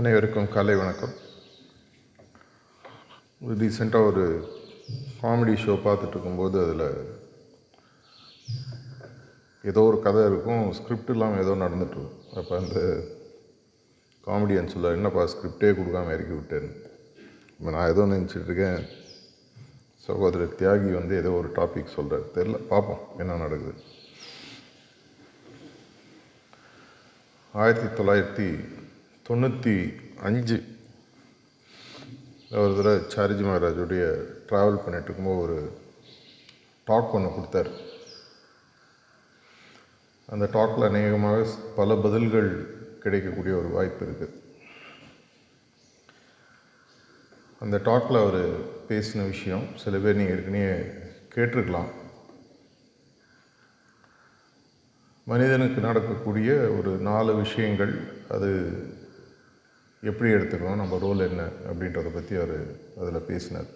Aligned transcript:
அனைவருக்கும் 0.00 0.48
காலை 0.52 0.74
வணக்கம். 0.74 1.12
ரீசெண்டாக 3.60 4.08
ஒரு 4.10 4.24
காமெடி 5.22 5.54
ஷோ 5.62 5.74
பார்த்துட்டு 5.86 6.14
இருக்கும்போது 6.14 6.56
அதில் 6.64 6.84
ஏதோ 9.70 9.82
ஒரு 9.88 9.98
கதை 10.06 10.22
இருக்கும் 10.30 10.64
ஸ்கிரிப்ட் 10.78 11.12
இல்லாமல் 11.14 11.42
ஏதோ 11.44 11.56
நடந்துட்டுருக்கும் 11.64 12.38
அப்போ 12.40 12.54
அந்த 12.60 12.78
காமெடியன் 14.28 14.72
சொல்ல 14.74 14.94
என்னப்பா 14.98 15.24
ஸ்கிரிப்டே 15.32 15.72
கொடுக்காம 15.78 16.14
இறக்கி 16.16 16.36
விட்டேன்னு. 16.38 16.72
இப்போ 17.58 17.70
நான் 17.76 17.90
ஏதோ 17.94 18.04
நினச்சிட்டு 18.14 18.50
இருக்கேன் 18.50 18.80
சகோதரர் 20.08 20.58
தியாகி 20.60 20.92
வந்து 21.00 21.16
ஏதோ 21.22 21.32
ஒரு 21.40 21.50
டாபிக் 21.60 21.96
சொல்கிறார் 21.96 22.32
தெரில 22.36 22.60
பார்ப்போம் 22.74 23.04
என்ன 23.18 23.40
நடக்குது. 23.46 23.74
ஆயிரத்தி 27.54 27.88
தொள்ளாயிரத்தி 27.98 28.46
தொண்ணூற்றி 29.28 29.74
அஞ்சு. 30.28 30.56
ஒரு 32.62 32.72
தடவை 32.76 32.98
சாரிஜி 33.14 33.44
மகாராஜுடைய 33.46 34.04
ட்ராவல் 34.48 34.82
பண்ணிட்டு 34.84 35.08
இருக்கும்போது 35.08 35.42
ஒரு 35.44 35.58
டாக் 36.88 37.14
ஒன்று 37.16 37.30
கொடுத்தாரு. 37.34 37.72
அந்த 40.32 40.44
டாக்கில் 40.56 40.88
அநேகமாக 40.88 41.46
பல 41.78 41.94
பதில்கள் 42.04 42.50
கிடைக்கக்கூடிய 43.04 43.54
ஒரு 43.60 43.68
வாய்ப்பு 43.76 44.02
இருக்குது 44.06 44.38
அந்த 47.64 47.76
டாக்கில் 47.88 48.22
அவர் 48.22 48.42
பேசின 48.90 49.24
விஷயம் 49.32 49.66
சில 49.82 49.98
பேர் 50.04 50.18
நீங்கள் 50.20 50.36
ஏற்கனவே 50.36 50.70
கேட்டிருக்கலாம். 51.34 51.90
மனிதனுக்கு 55.30 55.80
நடக்கக்கூடிய 55.88 56.52
ஒரு 56.78 56.92
நாலு 57.10 57.32
விஷயங்கள் 57.42 57.92
அது 58.36 58.50
எப்படி 60.02 60.30
எடுத்துக்கணும் 60.30 60.76
நம்ம 60.76 60.98
ரோல் 60.98 61.20
என்ன 61.20 61.42
அப்படின்றத 61.42 62.14
பற்றி 62.14 62.36
அவர் 62.36 62.76
அதில் 63.00 63.26
பேசினார். 63.26 63.66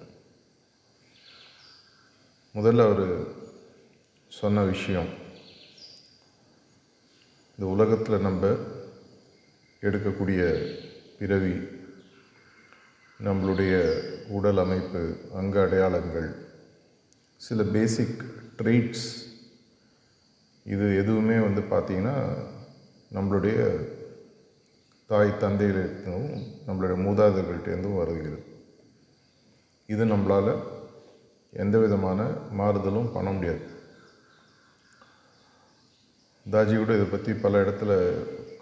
முதல்ல 2.54 2.92
அவர் 2.92 3.26
சொன்ன 4.28 4.64
விஷயம் 4.64 5.08
இந்த 7.58 7.70
உலகத்தில் 7.70 8.20
நம்ம 8.20 8.46
எடுக்கக்கூடிய 9.82 10.40
பிறவி 11.18 11.54
நம்மளுடைய 13.24 13.74
உடல் 14.28 14.58
அமைப்பு 14.58 15.16
அங்க 15.34 15.60
அடையாளங்கள் 15.62 16.28
சில 17.36 17.62
பேசிக் 17.62 18.24
ட்ரீட்ஸ் 18.62 19.06
இது 20.64 20.96
எதுவுமே 20.96 21.38
வந்து 21.38 21.60
பார்த்திங்கன்னா 21.60 22.16
நம்மளுடைய 23.14 23.60
தாய் 25.10 25.28
தந்தையிலிருந்தும் 25.42 26.30
நம்மளுடைய 26.66 26.96
மூதாதைகள்கிட்டேருந்தும் 27.06 27.98
வருகிறது. 27.98 28.40
இது 29.94 30.04
நம்மளால் 30.12 30.50
எந்த 31.64 31.76
விதமான 31.82 32.20
மாறுதலும் 32.60 33.12
பண்ண 33.16 33.28
முடியாது. 33.36 33.64
தாஜி 36.54 36.74
கூட 36.80 36.94
இதை 36.98 37.06
பற்றி 37.12 37.32
பல 37.44 37.60
இடத்துல 37.64 37.92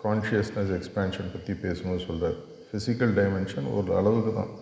கான்ஷியஸ்னஸ் 0.02 0.72
எக்ஸ்பேன்ஷன் 0.78 1.32
பற்றி 1.34 1.54
பேசும்போது 1.62 2.02
சொல்கிறார் 2.08 2.36
ஃபிசிக்கல் 2.66 3.14
டைமென்ஷன் 3.20 3.68
ஒரு 3.78 3.90
அளவுக்கு 4.00 4.34
தான். 4.40 4.52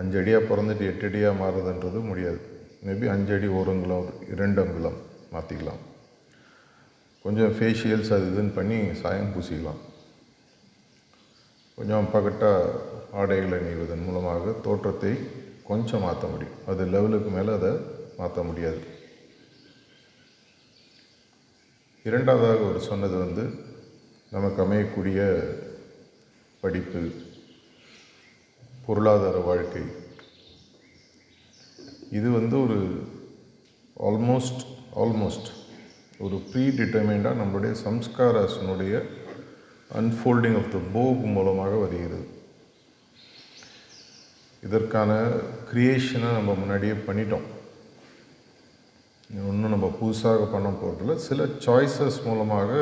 அஞ்சு 0.00 0.18
அடியாக 0.22 0.42
பிறந்துட்டு 0.50 0.84
எட்டு 0.90 1.08
அடியாக 1.10 1.40
மாறுதுன்றது 1.42 2.02
முடியாது. 2.10 2.40
மேபி 2.88 3.08
அஞ்சு 3.14 3.34
அடி 3.36 3.48
ஒரு 3.60 3.72
அங்குலம் 3.74 4.10
இரண்டு 4.34 4.60
அங்குலம் 4.64 4.98
மாற்றிக்கலாம் 5.34 5.82
கொஞ்சம் 7.24 7.52
ஃபேஷியல்ஸ் 7.58 8.12
அது 8.18 8.28
இதுன்னு 8.32 8.54
பண்ணி 8.58 8.78
சாயம் 9.02 9.32
பூசிக்கலாம். 9.34 9.80
கொஞ்சம் 11.82 12.08
பகட்டாக 12.12 12.80
ஆடைகளை 13.12 13.58
நெய்வதன் 13.58 14.04
மூலமாக 14.04 14.50
தோற்றத்தை 14.50 15.16
கொஞ்சம் 15.64 16.00
மாற்ற 16.00 16.28
முடியும். 16.28 16.58
அது 16.66 16.86
லெவலுக்கு 16.86 17.30
மேலே 17.30 17.52
அதை 17.52 17.70
மாற்ற 18.18 18.42
முடியாது. 18.42 18.80
இரண்டாவதாக 22.02 22.58
ஒரு 22.58 22.80
சொன்னது 22.80 23.18
வந்து 23.18 23.50
நமக்கு 24.30 24.62
அமையக்கூடிய 24.64 25.42
படிப்பு 26.60 27.10
பொருளாதார 28.86 29.38
வாழ்க்கை. 29.38 29.82
இது 32.10 32.30
வந்து 32.30 32.62
ஒரு 32.62 32.78
ஆல்மோஸ்ட் 34.00 34.64
ஆல்மோஸ்ட் 34.96 35.50
ஒரு 36.18 36.38
ப்ரீ 36.52 36.68
டிட்டர்மைண்டாக 36.68 37.40
நம்மளுடைய 37.42 37.74
சம்ஸ்காரசனுடைய 37.84 39.02
அன்ஃபோல்டிங் 40.00 40.58
ஆஃப் 40.60 40.70
த 40.74 40.78
போக் 40.94 41.24
மூலமாக 41.36 41.72
வருகிறது. 41.84 42.26
இதற்கான 44.66 45.12
க்ரியேஷனை 45.70 46.30
நம்ம 46.38 46.54
முன்னாடியே 46.54 46.92
பண்ணிட்டோம். 47.08 47.46
ஒன்றும் 49.50 49.74
நம்ம 49.74 49.88
புதுசாக 50.00 50.46
பண்ண 50.52 50.68
போகிறதில்ல 50.70 51.14
சில 51.28 51.44
சாய்ஸஸ் 51.66 52.18
மூலமாக 52.24 52.72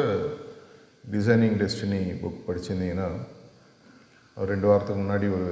டிசைனிங் 1.12 1.58
டெஸ்டினி 1.60 2.00
புக் 2.22 2.40
படிச்சிருந்தீங்கன்னா 2.46 3.08
ரெண்டு 4.50 4.66
வாரத்துக்கு 4.66 5.02
முன்னாடி 5.02 5.28
ஒரு 5.36 5.50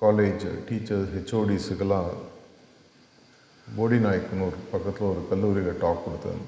காலேஜ் 0.00 0.44
டீச்சர்ஸ் 0.68 1.14
ஹெச்ஓடிஸுக்கெல்லாம் 1.16 2.10
போடி 3.76 3.96
நாயக்குன்னு 4.04 4.46
ஒரு 4.48 4.58
பக்கத்தில் 4.72 5.08
ஒரு 5.08 5.22
கல்லூரியில் 5.30 5.78
டாக் 5.78 6.04
கொடுத்தேன். 6.04 6.42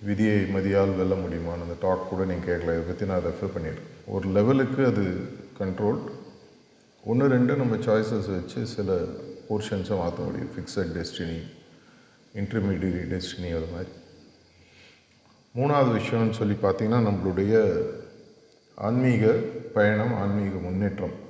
விதியை 0.00 0.42
மதியால் 0.44 0.96
வெல்ல 0.96 1.14
முடியுமான்னு 1.14 1.62
அந்த 1.62 1.76
டாக் 1.80 2.08
கூட 2.08 2.24
நீங்கள் 2.24 2.48
கேட்கல. 2.48 2.62
இதை 2.62 2.78
பற்றி 2.78 3.06
நான் 3.06 3.20
ரெஃபர் 3.20 3.54
பண்ணியிருக்கேன். 3.54 3.88
ஒரு 4.06 4.28
லெவலுக்கு 4.28 4.86
அது 4.86 5.28
கண்ட்ரோல் 5.58 6.10
ஒன்று 7.04 7.28
ரெண்டு 7.28 7.56
நம்ம 7.56 7.76
சாய்ஸஸ் 7.76 8.34
வச்சு 8.34 8.66
சில 8.66 9.02
போர்ஷன்ஸை 9.48 9.98
மாற்ற 9.98 10.24
முடியும். 10.24 10.50
ஃபிக்ஸட் 10.54 10.94
டெஸ்டினி 10.96 11.40
இன்டர்மீடியரி 12.34 13.04
டெஸ்டினி 13.12 13.56
அது 13.56 13.68
மாதிரி. 13.72 13.90
மூணாவது 15.54 16.02
விஷயம்னு 16.02 16.30
சொல்லி 16.30 16.54
பார்த்திங்கன்னா 16.54 17.00
நம்மளுடைய 17.08 17.82
ஆன்மீக 18.74 19.32
பயணம் 19.74 20.14
ஆன்மீக 20.14 20.56
முன்னேற்றம். 20.56 21.24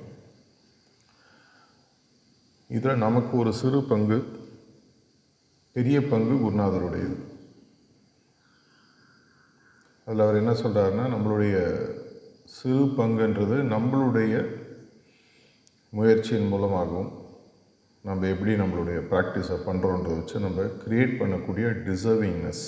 இதில் 2.67 3.03
நமக்கு 3.05 3.37
ஒரு 3.37 3.53
சிறு 3.53 3.83
பங்கு 3.83 4.25
பெரிய 5.71 6.03
பங்கு 6.03 6.35
குருநாதருடையது. 6.35 7.15
அதில் 10.07 10.21
அவர் 10.21 10.35
என்ன 10.35 10.51
சொல்கிறாருன்னா 10.53 11.05
நம்மளுடைய 11.09 11.55
சிறு 12.47 12.83
பங்குன்றது 12.97 13.55
நம்மளுடைய 13.71 14.33
முயற்சியின் 15.93 16.47
மூலமாகவும் 16.47 17.09
நம்ம 18.05 18.27
எப்படி 18.27 18.51
நம்மளுடைய 18.55 18.99
ப்ராக்டிஸை 19.09 19.57
பண்ணுறோன்றத 19.65 20.15
வச்சு 20.15 20.39
நம்ம 20.39 20.61
க்ரியேட் 20.83 21.19
பண்ணக்கூடிய 21.19 21.67
டிசர்விங்னஸ் 21.85 22.65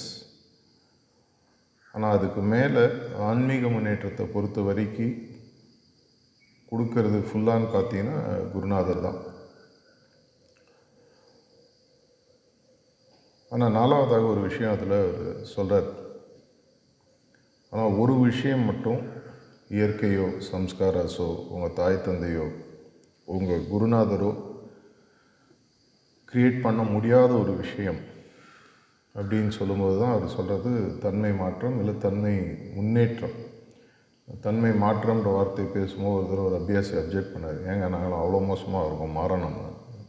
ஆனால் 1.94 2.16
அதுக்கு 2.18 2.42
மேலே 2.48 2.84
ஆன்மீக 3.20 3.68
முன்னேற்றத்தை 3.68 4.26
பொறுத்த 4.26 4.62
வரைக்கும் 4.62 5.16
கொடுக்கறது 6.72 7.20
ஃபுல்லான்னு 7.22 7.68
பார்த்தீங்கன்னா 7.74 8.18
குருநாதர் 8.52 9.02
தான். 9.02 9.20
ஆனால் 13.52 13.72
நாலாவதாக 13.72 14.26
ஒரு 14.26 14.42
விஷயம் 14.42 14.72
அதில் 14.72 14.96
அவர் 14.98 15.24
சொல்கிறார் 15.48 15.88
ஆனால் 17.74 17.96
ஒரு 18.02 18.14
விஷயம் 18.28 18.64
மட்டும் 18.70 19.02
இயற்கையோ 19.78 20.28
சம்ஸ்காராஸோ 20.52 21.28
உங்கள் 21.54 21.76
தாய் 21.80 22.04
தந்தையோ 22.06 22.46
உங்கள் 23.28 23.68
குருநாதரோ 23.72 24.32
க்ரியேட் 26.32 26.64
பண்ண 26.64 26.82
முடியாத 26.94 27.32
ஒரு 27.44 27.54
விஷயம் 27.64 28.00
அப்படின்னு 29.16 29.52
சொல்லும்போது 29.58 29.96
தான் 30.00 30.14
அவர் 30.16 30.34
சொல்கிறது 30.36 30.72
தன்மை 31.06 31.32
மாற்றம் 31.42 31.78
இல்லை 31.82 31.94
தன்மை 32.06 32.34
முன்னேற்றம். 32.76 33.38
தன்மை 34.28 34.72
மாற்றம்ன்ற 34.84 35.30
வார்த்தை 35.36 35.66
பேசும்போது 35.76 36.18
ஒரு 36.18 36.28
தடவை 36.30 36.46
ஒரு 36.50 36.58
அபியாசி 36.60 36.94
அப்ஜெக்ட் 37.02 37.34
பண்ணார். 37.34 37.60
ஏங்க 37.70 37.86
நாங்களும் 37.94 38.22
அவ்வளோ 38.22 38.42
மோசமாக 38.50 38.88
இருக்கோம் 38.88 39.18
மாறணும். 39.20 39.58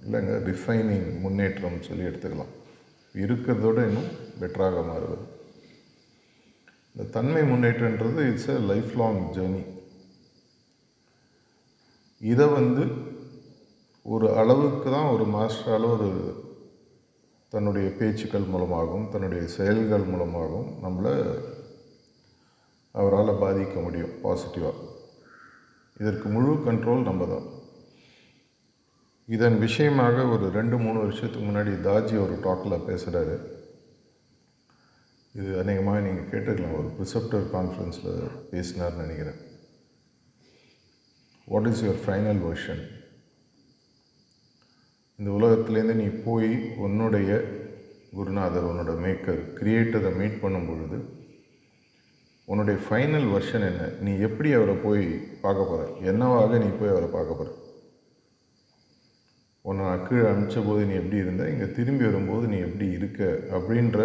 இல்லைங்க 0.05 0.35
ரிஃபைனிங் 0.49 1.09
முன்னேற்றம்னு 1.25 1.87
சொல்லி 1.89 2.05
எடுத்துக்கலாம். 2.11 2.53
இருக்கிறதோட 3.15 3.79
இன்னும் 3.91 4.11
பெட்டராக 4.41 4.83
மாறுவது. 4.91 5.25
இந்த 6.95 7.05
தன்மை 7.11 7.43
முன்னேற்றன்றது 7.43 8.23
it's 8.31 8.49
a 8.49 8.57
life 8.67 8.93
long 8.97 9.21
journey 9.35 9.63
இதை 12.21 12.47
வந்து 12.51 12.85
ஒரு 14.07 14.27
அளவுக்கு 14.35 14.89
தான் 14.91 15.11
ஒரு 15.11 15.25
மாஸ்டரால் 15.29 15.87
ஒரு 15.89 16.09
தன்னுடைய 17.53 17.87
பேச்சுக்கள் 17.99 18.51
மூலமாகவும் 18.51 19.09
தன்னுடைய 19.09 19.45
செயல்கள் 19.55 20.05
மூலமாகவும் 20.05 20.71
நம்மளை 20.83 21.15
அவரால் 22.95 23.41
பாதிக்க 23.41 23.77
முடியும் 23.81 24.15
பாசிட்டிவாக 24.23 24.87
இதற்கு 25.97 26.29
முழு 26.29 26.53
கண்ட்ரோல் 26.65 27.03
நம்ம 27.03 27.27
தான் 27.27 27.47
இதன் 29.29 29.59
விஷயமாக 29.59 30.23
ஒரு 30.27 30.47
ரெண்டு 30.51 30.77
மூணு 30.79 30.99
வருஷத்துக்கு 30.99 31.47
முன்னாடி 31.47 31.73
தாஜி 31.83 32.15
ஒரு 32.17 32.37
டாக்கில் 32.45 32.85
பேசுகிறாரு 32.87 33.35
இது 35.35 35.51
அநேகமாக 35.61 35.99
நீங்கள் 36.05 36.29
கேட்டிருக்கலாம் 36.31 36.79
ஒரு 36.79 36.89
ப்ரிசெப்டர் 36.97 37.45
கான்ஃபரன்ஸில் 37.55 38.15
பேசினார்னு 38.53 39.03
நினைக்கிறேன். 39.05 39.39
What 41.53 41.69
is 41.71 41.83
your 41.85 42.03
final 42.07 42.41
version 42.47 42.83
இந்த 45.19 45.31
உலகத்துலேருந்து 45.39 45.97
நீ 46.03 46.09
போய் 46.27 46.51
உன்னுடைய 46.85 47.31
குருநாதர் 48.17 48.69
உன்னோட 48.71 48.93
மேக்கர் 49.05 49.41
கிரியேட்டரை 49.59 50.11
மீட் 50.21 50.43
பண்ணும் 50.43 50.69
பொழுது 50.71 50.99
உன்னுடைய 52.49 52.77
ஃபைனல் 52.85 53.27
வெர்ஷன் 53.33 53.67
என்ன? 53.71 53.83
நீ 54.05 54.13
எப்படி 54.27 54.49
அவரை 54.59 54.75
போய் 54.87 55.05
பார்க்க 55.43 55.71
போகிற 55.71 55.83
என்னவாக 56.11 56.59
நீ 56.63 56.69
போய் 56.79 56.93
அவரை 56.95 57.09
பார்க்க 57.17 57.39
போகிற 57.41 57.57
உன்னை 59.65 59.83
நான் 59.89 60.05
கீழே 60.09 60.27
அனுப்பிச்ச 60.31 60.61
போது 60.67 60.83
நீ 60.89 60.95
எப்படி 61.01 61.23
இருந்த? 61.25 61.43
இங்கே 61.53 61.67
திரும்பி 61.79 62.05
வரும்போது 62.09 62.45
நீ 62.53 62.59
எப்படி 62.67 62.87
இருக்க? 62.99 63.21
அப்படின்ற 63.57 63.99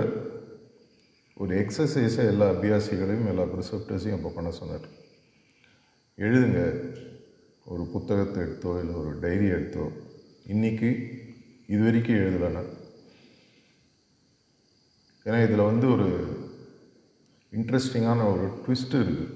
ஒரு 1.37 1.51
எக்ஸசைஸை 1.61 2.25
எல்லா 2.31 2.45
அபியாசிகளையும் 2.51 3.29
எல்லா 3.31 3.43
ப்ரிசப்டர்ஸையும் 3.43 4.17
அப்போ 4.17 4.29
பண்ண 4.29 4.51
சொன்னார். 4.51 4.85
எழுதுங்க. 6.17 6.61
ஒரு 7.65 7.83
புத்தகத்தை 7.93 8.43
எடுத்தோ 8.43 8.71
இல்லை 8.81 8.95
ஒரு 8.95 9.19
டைரி 9.19 9.47
எடுத்தோ 9.55 9.85
இன்றைக்கி 10.53 10.89
இது 11.73 11.81
வரைக்கும் 11.83 12.15
எழுதலைன்னா. 12.15 12.63
ஏன்னா 15.25 15.39
இதில் 15.45 15.69
வந்து 15.71 15.87
ஒரு 15.91 16.07
இன்ட்ரெஸ்டிங்கான 17.51 18.27
ஒரு 18.33 18.45
ட்விஸ்ட் 18.63 18.95
இருக்குது 19.01 19.33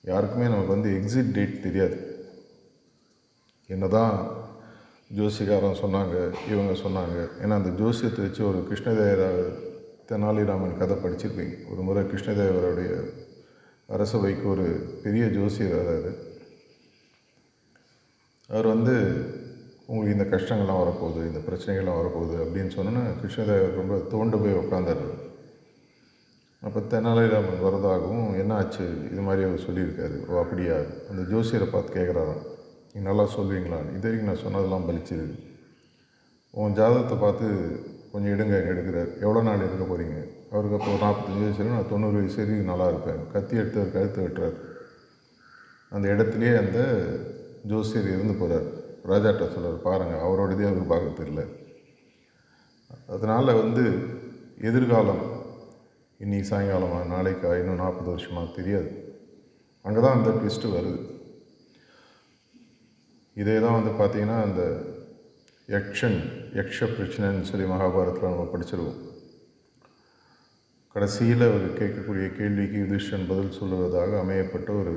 யாருக்குமே 0.00 0.48
நமக்கு 0.48 0.74
வந்து 0.76 0.90
எக்ஸிட் 0.98 1.34
டேட் 1.36 1.62
தெரியாது. 1.66 1.98
என்ன 3.66 3.88
தான் 3.88 4.16
ஜோசிகாரன் 5.18 5.82
சொன்னாங்க 5.84 6.16
இவங்க 6.52 6.72
சொன்னாங்க. 6.84 7.18
ஏன்னா 7.42 7.54
அந்த 7.60 7.70
ஜோசியத்தை 7.82 8.24
வச்சு 8.24 8.42
ஒரு 8.48 8.60
கிருஷ்ணதேவராக 8.70 9.63
தெனாலிராமன் 10.08 10.78
கதை 10.78 10.96
படிச்சிருப்பீங்க. 10.96 11.54
ஒரு 11.72 11.82
முறை 11.82 12.02
கிருஷ்ணதேவருடைய 12.04 12.90
அரசவைக்கு 13.94 14.46
ஒரு 14.48 14.66
பெரிய 15.02 15.24
ஜோசியர் 15.26 15.78
வராது 15.80 16.10
அவர் 18.48 18.66
வந்து 18.66 18.94
உங்களுக்கு 19.86 20.16
இந்த 20.16 20.26
கஷ்டங்கள்லாம் 20.36 20.82
வரப்போகுது 20.82 21.20
இந்த 21.30 21.40
பிரச்சனைகள்லாம் 21.48 22.00
வரப்போகுது 22.00 22.36
அப்படின்னு 22.44 22.74
சொன்னோன்னா 22.76 23.02
கிருஷ்ணதேவர் 23.22 23.78
ரொம்ப 23.80 23.96
தோண்டு 24.12 24.36
போய் 24.42 24.60
உட்காந்துரு 24.62 25.08
அப்போ 26.66 26.80
தெனாலிராமன் 26.92 27.64
வரதாகவும் 27.64 28.28
என்ன 28.38 28.52
ஆச்சு? 28.54 28.84
இது 29.12 29.20
மாதிரி 29.20 29.42
அவர் 29.48 29.64
சொல்லியிருக்காரு. 29.66 30.16
ஓ 30.28 30.38
அப்படியா? 30.42 30.76
அந்த 31.10 31.22
ஜோசியரை 31.32 31.66
பார்த்து 31.70 31.96
கேட்குறாராம் 31.96 32.44
நீங்கள் 32.92 33.10
நல்லா 33.10 33.24
சொல்வீங்களா? 33.36 33.80
இது 33.96 34.06
வரைக்கும் 34.06 34.30
நான் 34.30 34.44
சொன்னதெல்லாம் 34.44 34.86
பலிச்சிருக்கு 34.88 35.36
உன் 36.50 36.76
ஜாதகத்தை 36.78 37.16
பார்த்து 37.18 37.46
கொஞ்சம் 38.14 38.34
எடுங்க 38.34 38.56
எடுக்கிறார்? 38.70 39.08
எவ்வளோ 39.24 39.40
நாள் 39.46 39.64
இருக்க 39.66 39.84
போகிறீங்க 39.86 40.16
அவருக்கு 40.52 40.76
அப்போ 40.78 40.90
நாற்பத்தஞ்சு 41.04 41.44
வயசு 41.44 41.64
நான் 41.70 41.88
தொண்ணூறு 41.92 42.16
வயசு 42.20 42.38
வரைக்கும் 42.40 42.70
நல்லா 42.72 42.86
இருப்பேன். 42.92 43.22
கத்தி 43.32 43.54
எடுத்து 43.60 43.86
கழுத்து 43.94 44.20
வெட்டுறார். 44.24 44.56
அந்த 45.94 46.06
இடத்துலையே 46.14 46.52
அந்த 46.60 46.78
ஜோசியர் 47.70 48.08
இருந்து 48.14 48.34
போகிறார் 48.40 48.68
ராஜாட்ட 49.10 49.48
சொல்கிறார் 49.54 49.84
பாருங்கள் 49.86 50.22
அவரோடதே 50.26 50.68
அவருக்கு 50.68 50.92
பார்க்க 50.92 51.20
தெரியல. 51.20 51.42
அதனால் 53.14 53.58
வந்து 53.62 53.84
எதிர்காலம் 54.68 55.24
இன்றைக்கி 56.24 56.46
சாயங்காலமா 56.50 57.00
நாளைக்கா 57.14 57.50
இன்னும் 57.60 57.82
நாற்பது 57.84 58.08
வருஷமா 58.14 58.42
தெரியாது. 58.58 58.90
அங்கே 59.84 60.00
தான் 60.04 60.16
அந்த 60.18 60.30
ட்விஸ்ட்டு 60.38 60.74
வருது. 60.76 61.00
இதே 63.42 63.56
தான் 63.64 63.78
வந்து 63.78 63.92
பார்த்திங்கன்னா 64.00 64.38
அந்த 64.48 64.62
யக்ஷன் 65.68 66.16
யக்ஷ 66.54 66.86
பிரச்சனைன்னு 66.86 67.40
சொல்லி 67.40 67.66
மகாபாரதத்தில் 67.66 68.30
நம்ம 68.30 68.48
படிச்சிருவோம். 68.52 68.98
கடைசியில் 70.92 71.40
அவர் 71.40 71.78
கேட்கக்கூடிய 71.78 72.36
கேள்விக்கு 72.36 72.78
யுதிஷ்டன் 72.78 73.28
பதில் 73.28 73.56
சொல்லுவதாக 73.60 74.18
அமையப்பட்ட 74.20 74.80
ஒரு 74.80 74.94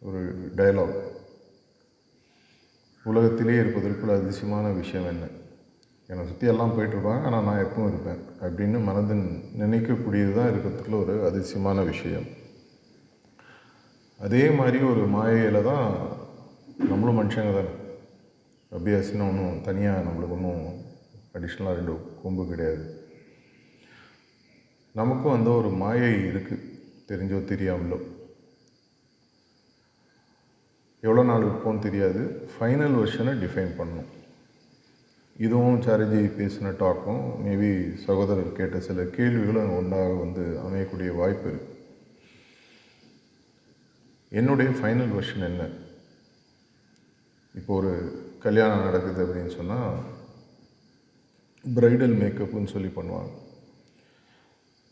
ஒரு 0.00 0.20
டயலாக் 0.56 0.98
உலகத்திலே 3.04 3.56
இருப்பதற்குள்ள 3.56 4.20
அதிசயமான 4.20 4.68
விஷயம் 4.70 5.06
என்ன? 5.06 5.26
என்னை 6.06 6.26
சுற்றி 6.26 6.46
எல்லாம் 6.46 6.78
போயிட்டுருப்பாங்க 6.78 7.22
ஆனால் 7.22 7.44
நான் 7.44 7.64
எப்பவும் 7.64 7.88
இருப்பேன். 7.88 8.22
அப்படின்னு 8.40 8.78
மனதின் 8.90 9.26
நினைக்கக்கூடியது 9.58 10.34
தான் 10.34 10.50
இருக்கிறதுக்குள்ள 10.50 11.00
ஒரு 11.02 11.24
அதிசயமான 11.24 11.82
விஷயம். 11.82 12.24
அதே 14.18 14.50
மாதிரி 14.50 14.78
ஒரு 14.78 15.06
மாயையில் 15.06 15.62
தான் 15.62 15.94
நம்மளும் 16.88 17.20
மனுஷங்க 17.20 17.52
தானே. 17.58 17.79
அபியாசின்னு 18.76 19.28
ஒன்றும் 19.30 19.62
தனியாக 19.68 20.04
நம்மளுக்கு 20.06 20.36
ஒன்றும் 20.38 20.64
அடிஷ்னலாக 21.36 21.76
ரெண்டு 21.78 21.94
கொம்பு 22.22 22.42
கிடையாது. 22.50 22.84
நமக்கும் 24.98 25.36
அந்த 25.36 25.48
ஒரு 25.58 25.70
மாயை 25.82 26.12
இருக்குது 26.30 26.66
தெரிஞ்சோ 27.10 27.38
தெரியாமலோ. 27.50 27.98
எவ்வளோ 31.06 31.22
நாள் 31.28 31.46
இருப்போம்னு 31.48 31.84
தெரியாது. 31.88 32.22
ஃபைனல் 32.54 32.96
வெர்ஷனை 33.00 33.34
டிஃபைன் 33.42 33.76
பண்ணணும். 33.80 34.10
இதுவும் 35.46 35.82
சாரிஜி 35.84 36.22
பேசின 36.38 36.72
டாக்கும் 36.80 37.22
மேபி 37.44 37.70
சகோதரர் 38.06 38.56
கேட்ட 38.58 38.80
சில 38.86 39.04
கேள்விகளும் 39.18 39.76
ஒன்றாக 39.76 40.10
வந்து 40.22 40.42
அமையக்கூடிய 40.64 41.10
வாய்ப்பு 41.20 41.46
இருக்குது 41.52 41.78
என்னுடைய 44.40 44.70
ஃபைனல் 44.78 45.14
வெர்ஷன் 45.18 45.46
என்ன? 45.50 45.62
இப்போ 47.60 47.72
ஒரு 47.80 47.94
கல்யாணம் 48.46 48.84
நடக்குது 48.86 49.20
அப்படின்னு 49.24 49.52
சொன்னால் 49.58 49.96
ப்ரைடல் 51.76 52.14
மேக்கப்புன்னு 52.20 52.72
சொல்லி 52.74 52.90
பண்ணுவாங்க. 52.96 53.32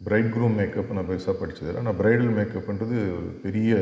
பிரைட் 0.01 0.31
க்ரூம் 0.35 0.57
மேக்கப் 0.59 0.93
நான் 0.97 1.09
பெருசாக 1.09 1.35
படித்ததில்லை 1.39 1.81
ஆனால் 1.83 1.99
பிரைடல் 2.01 2.35
மேக்கப்ன்றது 2.39 2.97
ஒரு 3.17 3.31
பெரிய 3.45 3.79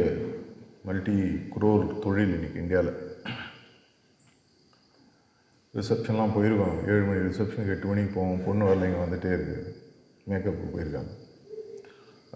மல்டி 0.88 1.16
குரோர் 1.54 1.84
தொழில் 2.04 2.34
இன்றைக்கி 2.36 2.60
இந்தியாவில் 2.62 2.92
ரிசப்ஷன்லாம் 5.74 6.34
போயிருக்காங்க 6.36 6.90
ஏழு 6.92 7.04
மணி 7.06 7.24
ரிசப்ஷனுக்கு 7.28 7.74
எட்டு 7.74 7.88
மணிக்கு 7.88 8.12
போவோம். 8.14 8.44
பொண்ணு 8.46 8.68
வரலைங்க 8.68 9.00
வந்துகிட்டே 9.02 9.32
இருக்குது 9.36 9.72
மேக்கப்புக்கு 10.30 10.74
போயிருக்காங்க. 10.76 11.12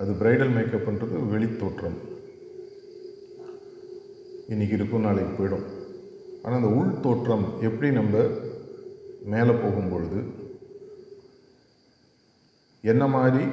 அது 0.00 0.12
பிரைடல் 0.23 0.56
மேக்கப்ன்றது 0.56 1.23
வெளித்தோற்றம். 1.35 1.99
இன்றைக்கி 4.53 4.77
இருக்கும் 4.79 5.06
நாளைக்கு 5.09 5.35
போயிடும். 5.38 5.67
ஆனால் 6.42 6.58
அந்த 6.60 6.70
உள் 6.78 7.00
தோற்றம் 7.00 7.46
எப்படி 7.60 7.90
நம்ம 7.90 8.22
மேலே 9.32 9.52
போகும்பொழுது 9.64 10.20
என்ன 12.84 13.06
மாதிரி 13.06 13.44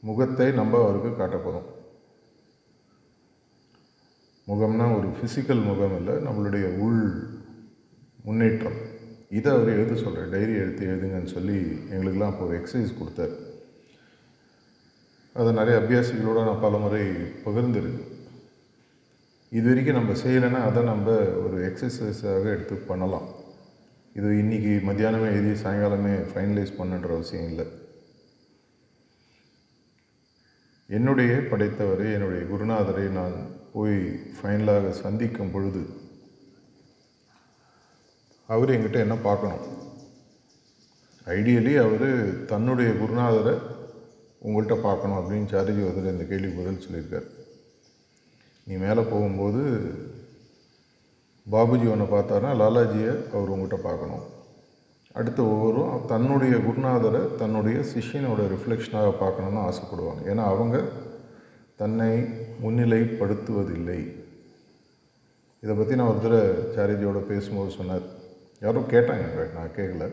முகத்தை 0.00 0.48
நம்ம 0.52 0.80
அவருக்கு 0.82 1.10
காட்ட 1.16 1.36
போகிறோம் 1.36 1.68
முகம்னா 4.48 4.84
ஒரு 4.96 5.08
ஃபிசிக்கல் 5.16 5.62
முகம் 5.64 5.96
இல்லை 5.96 6.14
நம்மளுடைய 6.26 6.66
உள் 6.78 7.00
முன்னேற்றம். 8.24 8.78
இதை 9.30 9.52
அவர் 9.52 9.68
எழுத 9.68 9.94
சொல்கிறார் 9.94 10.30
டைரி 10.30 10.54
எடுத்து 10.54 10.86
எழுதுங்கன்னு 10.86 11.34
சொல்லி 11.36 11.56
எங்களுக்கெல்லாம் 11.90 12.32
இப்போ 12.32 12.44
ஒரு 12.46 12.54
எக்ஸசைஸ் 12.58 12.98
கொடுத்தார். 12.98 13.34
அதை 15.32 15.52
நிறைய 15.52 15.76
அபியாசிகளோடு 15.80 16.46
நான் 16.48 16.64
பல 16.66 16.76
முறை 16.76 17.02
பகிர்ந்துருக்கு 17.46 18.04
இது 19.50 19.68
வரைக்கும் 19.68 19.98
நம்ம 19.98 20.12
செய்யலைன்னா 20.22 20.60
அதை 20.68 20.80
நம்ம 20.82 21.10
ஒரு 21.44 21.56
எக்ஸசைஸாக 21.66 22.44
எடுத்து 22.54 22.76
பண்ணலாம். 22.88 23.28
இது 24.18 24.28
இன்றைக்கி 24.42 24.72
மத்தியானமே 24.88 25.28
எழுதி 25.36 25.52
சாயங்காலமே 25.62 26.14
ஃபைனலைஸ் 26.30 26.72
பண்ணுன்ற 26.78 27.10
அவசியம் 27.16 27.48
இல்லை. 27.50 27.66
என்னுடைய 30.88 31.32
படைத்தவரை 31.50 32.08
என்னுடைய 32.16 32.42
குருநாதரை 32.50 33.06
நான் 33.18 33.36
போய் 33.72 33.96
ஃபைனலாக 34.36 34.90
சந்திக்கும் 35.04 35.54
பொழுது 35.54 35.84
அவர் 38.48 38.74
எங்கிட்ட 38.74 38.98
என்ன 39.06 39.16
பார்க்கணும்? 39.28 39.64
ஐடியலி 41.38 41.72
அவர் 41.84 42.10
தன்னுடைய 42.52 42.90
குருநாதரை 43.00 43.56
உங்கள்கிட்ட 44.44 44.76
பார்க்கணும் 44.82 45.20
அப்படின்னு 45.20 45.52
சாரிஜி 45.54 45.82
வந்துட்டு 45.86 46.14
இந்த 46.14 46.24
கேள்வி 46.24 46.52
பதில் 46.58 46.84
சொல்லியிருக்கார். 46.84 47.26
நீ 48.68 48.74
மேலே 48.74 49.02
போகும்போது 49.10 49.62
பாபுஜி 51.54 51.86
ஒன்று 51.92 52.06
பார்த்தாருன்னா 52.12 52.52
லாலாஜியை 52.60 53.12
அவர் 53.32 53.52
உங்கள்கிட்ட 53.52 53.78
பார்க்கணும். 53.82 54.24
அடுத்த 55.18 55.40
ஒவ்வொருவரும் 55.42 56.06
தன்னுடைய 56.12 56.54
குருநாதரை 56.56 57.20
தன்னுடைய 57.34 57.78
சிஷ்யனோட 57.90 58.40
ரிஃப்ளெக்ஷனாக 58.52 59.12
பார்க்கணுன்னு 59.20 59.60
ஆசைப்படுவாங்க. 59.68 60.22
ஏன்னா 60.32 60.44
அவங்க 60.52 60.76
தன்னை 61.76 62.10
முன்னிலைப்படுத்துவதில்லை. 62.62 64.00
இதை 65.62 65.74
பற்றி 65.76 65.96
நான் 65.98 66.10
ஒரு 66.12 66.20
தடவை 66.24 66.48
சாரிஜியோட 66.76 67.20
பேசும்போது 67.32 67.70
சொன்னார். 67.70 68.06
யாரும் 68.64 68.90
கேட்டாங்க 68.94 69.24
இன்ஃபேக்ட் 69.26 69.58
நான் 69.58 69.76
கேட்கல. 69.78 70.06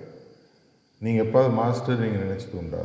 நீங்கள் 1.05 1.25
எப்பாவது 1.25 1.53
மாஸ்டர் 1.61 2.03
நீங்கள் 2.03 2.23
நினச்சது 2.23 2.59
உண்டா? 2.61 2.83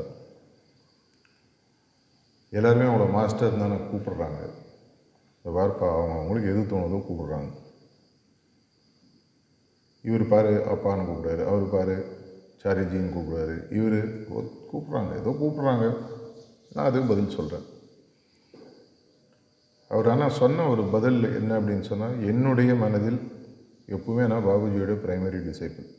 எல்லாருமே 2.59 2.89
அவங்கள 2.89 3.07
மாஸ்டர் 3.19 3.61
தானே 3.63 3.79
கூப்பிடுறாங்க. 3.91 4.41
இந்த 5.49 5.59
வார்ப்பா 5.59 5.87
அவங்க 5.97 6.15
அவங்களுக்கு 6.15 6.49
எது 6.53 6.63
தோணுதோ 6.71 6.97
கூப்பிடுறாங்க. 7.05 7.51
இவர் 10.05 10.25
பாரு 10.33 10.51
அப்பான்னு 10.73 11.07
கூப்பிடுவாரு 11.09 11.43
அவர் 11.51 11.65
பாரு 11.75 11.95
சாரிஜின்னு 12.63 13.15
கூப்பிடுவாரு 13.15 13.55
இவர் 13.77 13.97
கூப்பிட்றாங்க 14.71 15.13
ஏதோ 15.21 15.33
கூப்பிட்றாங்க. 15.41 15.87
நான் 16.75 16.89
அதுக்கு 16.89 17.11
பதில் 17.13 17.35
சொல்கிறேன் 17.37 17.65
அவர் 19.91 20.11
ஆனால் 20.15 20.37
சொன்ன 20.41 20.69
ஒரு 20.75 20.85
பதில் 20.97 21.19
என்ன 21.41 21.51
அப்படின்னு 21.61 21.89
சொன்னால் 21.91 22.21
என்னுடைய 22.33 22.75
மனதில் 22.85 23.21
எப்பவுமே 23.97 24.27
நான் 24.33 24.47
பாபுஜியோட 24.51 24.99
பிரைமரி 25.07 25.43
டிசைபிள் 25.49 25.91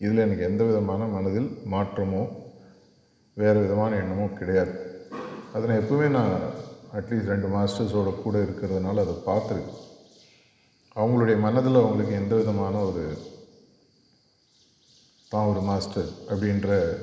இதில் 0.00 0.24
எனக்கு 0.26 0.48
எந்த 0.50 0.62
விதமான 0.70 1.10
மனதில் 1.16 1.50
மாற்றமோ 1.74 2.24
வேறு 3.36 3.58
விதமான 3.66 3.96
எண்ணமோ 4.04 4.28
கிடையாது. 4.40 4.74
அதை 5.52 5.64
நான் 5.68 5.82
எப்பவுமே 5.82 6.08
நான் 6.18 6.51
அட்லீஸ்ட் 6.92 7.32
ரெண்டு 7.32 7.48
மாஸ்டர்ஸோட 7.48 8.22
கூட 8.22 8.38
இருக்கிறதுனால 8.38 9.02
அதை 9.04 9.14
பார்த்துருக்கு. 9.26 9.74
அவங்களுடைய 10.94 11.38
மனதில் 11.38 11.74
அவங்களுக்கு 11.74 12.14
எந்த 12.14 12.34
விதமான 12.34 12.78
ஒரு 12.78 13.18
தான் 15.28 15.46
ஒரு 15.46 15.60
மாஸ்டர் 15.60 16.08
அப்படின்ற 16.28 16.98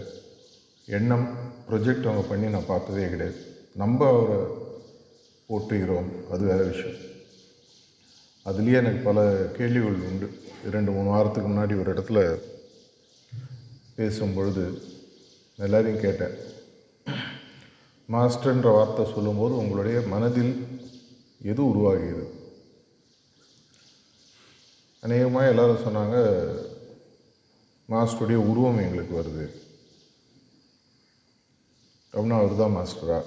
எண்ணம் 0.86 1.27
ப்ரொஜெக்ட் 1.69 2.08
அவங்க 2.10 2.22
பண்ணி 2.27 2.48
நான் 2.48 2.65
பார்த்ததே 2.65 3.10
கிடையாது. 3.10 3.39
நம்ம 3.75 4.08
அவரை 4.08 4.38
ஓட்டுகிறோம் 5.50 6.12
அது 6.31 6.46
வேறு 6.46 6.65
விஷயம். 6.65 7.01
அதுலேயே 8.46 8.74
எனக்கு 8.74 9.03
பல 9.03 9.27
கேள்விகள் 9.58 10.00
உண்டு. 10.10 10.29
ரெண்டு 10.72 10.91
மூணு 10.91 11.10
வாரத்துக்கு 11.10 11.50
முன்னாடி 11.50 11.79
ஒரு 11.79 11.93
இடத்துல 11.93 12.19
பேசும்பொழுது 13.98 14.81
எல்லாரையும் 15.58 16.01
கேட்டேன். 16.01 16.58
மாஸ்டர்ன்ற 18.13 18.70
வார்த்தை 18.75 19.06
சொல்லும்போது 19.13 19.58
உங்களுடைய 19.58 20.01
மனதில் 20.08 20.54
எது 21.42 21.62
உருவாகியது? 21.63 22.25
அநேகமாக 25.00 25.48
எல்லோரும் 25.48 25.84
சொன்னாங்க 25.88 26.16
மாஸ்டருடைய 27.89 28.39
உருவம் 28.51 28.82
எங்களுக்கு 28.86 29.13
வருது. 29.20 29.46
அப்படின்னா 32.13 32.39
அவர் 32.39 32.58
தான் 32.58 32.75
மாஸ்டரா. 32.78 33.20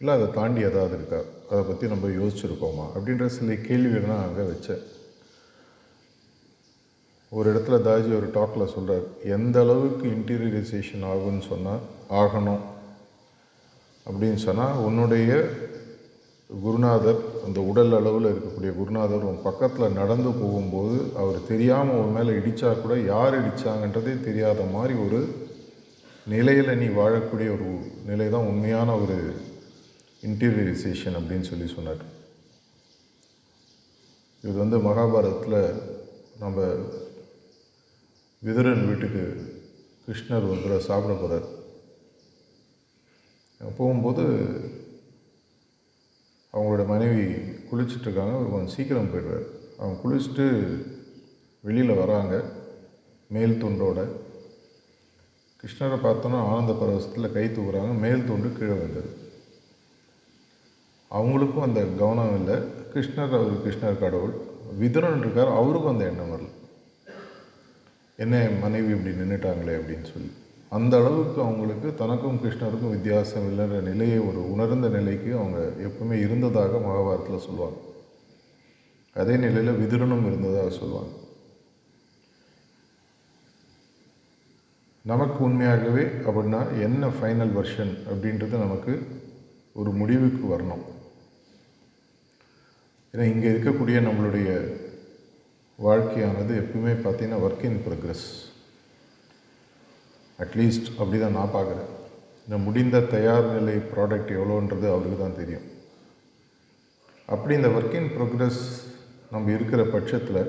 இல்லை 0.00 0.14
அதை 0.14 0.30
தாண்டி 0.30 0.60
ஏதாவது 0.60 0.94
இருக்கா? 0.94 1.20
அதை 1.50 1.62
பற்றி 1.64 1.86
நம்ம 1.88 2.08
யோசிச்சிருக்கோமா? 2.08 2.86
அப்படின்ற 2.94 3.26
சில 3.26 3.54
கேள்விகள் 3.54 4.10
நான் 4.10 4.26
அங்கே 4.26 4.46
வச்சேன். 4.52 4.82
ஒரு 7.30 7.54
இடத்துல 7.54 7.78
தாஜி 7.88 8.10
ஒரு 8.16 8.28
டாக்கில் 8.34 8.72
சொல்கிறார் 8.74 9.06
எந்த 9.22 9.60
அளவுக்கு 9.60 10.08
இன்டீரியரைசேஷன் 10.08 11.06
ஆகும்னு 11.12 11.46
சொன்னால் 11.48 11.86
ஆகணும். 12.08 12.64
அப்படின்னு 14.08 14.40
சொன்னால் 14.46 14.78
உன்னுடைய 14.78 15.32
குருநாதர் 16.50 17.18
அந்த 17.46 17.60
உடல் 17.60 17.92
அளவில் 17.92 18.28
இருக்கக்கூடிய 18.30 18.70
குருநாதர் 18.76 19.26
உன் 19.30 19.42
பக்கத்தில் 19.42 19.96
நடந்து 19.98 20.30
போகும்போது 20.30 20.96
அவர் 21.16 21.46
தெரியாமல் 21.46 22.00
உன் 22.02 22.14
மேலே 22.16 22.36
இடித்தா 22.38 22.70
கூட 22.80 22.94
யார் 23.00 23.36
இடித்தாங்கன்றதே 23.40 24.14
தெரியாத 24.20 24.62
மாதிரி 24.76 24.94
ஒரு 25.06 25.20
நிலையில் 26.26 26.78
நீ 26.78 26.86
வாழக்கூடிய 27.00 27.48
ஒரு 27.56 27.68
நிலை 28.06 28.28
தான் 28.28 28.48
உண்மையான 28.52 28.96
ஒரு 28.96 29.18
இன்டீரியரைசேஷன் 30.22 31.18
அப்படின்னு 31.18 31.48
சொல்லி 31.50 31.66
சொன்னார். 31.66 32.02
இது 34.44 34.56
வந்து 34.58 34.78
மகாபாரதத்தில் 34.78 35.60
நம்ம 36.38 36.58
விதுரன் 38.42 38.84
வீட்டுக்கு 38.88 39.22
கிருஷ்ணர் 40.04 40.50
ஒன்றை 40.50 40.80
சாப்பிட 40.80 41.14
போகிறார் 41.14 41.46
போகும்போது 43.58 44.22
அவங்களோட 46.52 46.86
மனைவி 46.86 47.32
குளிச்சுட்ருக்காங்க. 47.70 48.34
அவர் 48.34 48.50
கொஞ்சம் 48.50 48.74
சீக்கிரம் 48.74 49.14
போயிடுவார். 49.14 49.46
அவங்க 49.78 50.08
குளிச்சுட்டு 50.08 50.76
வெளியில் 51.60 51.94
வராங்க 51.94 52.52
மேல் 53.28 53.64
துண்டோட. 53.64 54.08
கிருஷ்ணரை 55.62 55.98
பார்த்தோன்னா 55.98 56.36
ஆனந்த 56.36 56.72
பரவசத்தில் 56.72 57.32
கை 57.32 57.44
தூக்குறாங்க 57.46 57.98
மேல் 57.98 58.24
துண்டு 58.24 58.52
கீழே 58.52 58.70
வந்தது 58.70 59.26
அவங்களுக்கும் 61.10 61.62
அந்த 61.62 61.84
கவனம் 61.84 62.34
இல்லை. 62.34 62.54
கிருஷ்ணர் 62.94 63.24
அவர் 63.24 63.66
கிருஷ்ணர் 63.66 63.98
கடவுள். 63.98 64.32
விதுரன் 64.80 65.18
இருக்கார் 65.18 65.48
அவருக்கும் 65.48 65.92
அந்த 65.92 66.04
எண்ணம் 66.04 66.30
வரல. 66.30 66.48
என்ன 68.16 68.48
மனைவி 68.60 68.92
இப்படி 68.92 69.14
நின்றுட்டாங்களே 69.14 69.74
அப்படின்னு 69.74 70.12
சொல்லி. 70.12 70.32
அந்த 70.70 70.96
அளவுக்கு 70.96 71.42
அவங்களுக்கு 71.42 71.94
தனக்கும் 71.94 72.40
கிருஷ்ணருக்கும் 72.42 72.90
வித்தியாசம் 72.90 73.46
இல்லைன்ற 73.50 73.80
நிலையை 73.82 74.18
ஒரு 74.18 74.52
உணர்ந்த 74.52 74.88
நிலைக்கு 74.88 75.36
அவங்க 75.36 75.60
எப்பவுமே 75.86 76.12
இருந்ததாக 76.12 76.78
மகாபாரத்தில் 76.78 77.44
சொல்லுவாங்க. 77.46 77.78
அதே 79.14 79.36
நிலையில் 79.36 79.78
விதிரனும் 79.78 80.26
இருந்ததாக 80.26 80.70
சொல்லுவாங்க. 80.70 81.10
நமக்கு 85.02 85.44
உண்மையாகவே 85.44 86.02
அப்படின்னா 86.02 86.80
என்ன 86.80 87.08
ஃபைனல் 87.08 87.54
வெர்ஷன் 87.58 87.94
அப்படின்றது 88.10 88.56
நமக்கு 88.64 88.94
ஒரு 89.74 89.90
முடிவுக்கு 89.90 90.58
வரணும். 90.58 90.84
ஏன்னா 93.12 93.24
இங்கே 93.32 93.48
இருக்கக்கூடிய 93.48 93.98
நம்மளுடைய 94.08 94.50
வாழ்க்கையானது 95.82 96.54
எப்பவுமே 96.62 96.92
பார்த்திங்கன்னா 97.04 97.40
ஒர்க் 97.46 97.64
இன் 97.64 97.82
ப்ரோக்ரஸ் 97.86 98.28
அட்லீஸ்ட் 100.42 100.88
அப்படி 100.98 101.18
தான் 101.22 101.36
நான் 101.38 101.54
பார்க்குறேன். 101.56 101.90
இந்த 102.46 102.56
முடிந்த 102.66 102.96
தயார் 103.14 103.46
நிலை 103.54 103.74
ப்ராடக்ட் 103.92 104.30
எவ்வளோன்றது 104.36 104.86
அவருக்கு 104.92 105.18
தான் 105.22 105.38
தெரியும். 105.40 105.66
அப்படி 107.34 107.52
இந்த 107.58 107.70
ஒர்க் 107.76 107.96
இன் 108.00 108.12
ப்ரோக்ரஸ் 108.16 108.62
நம்ம 109.32 109.50
இருக்கிற 109.56 109.80
பட்சத்தில் 109.94 110.42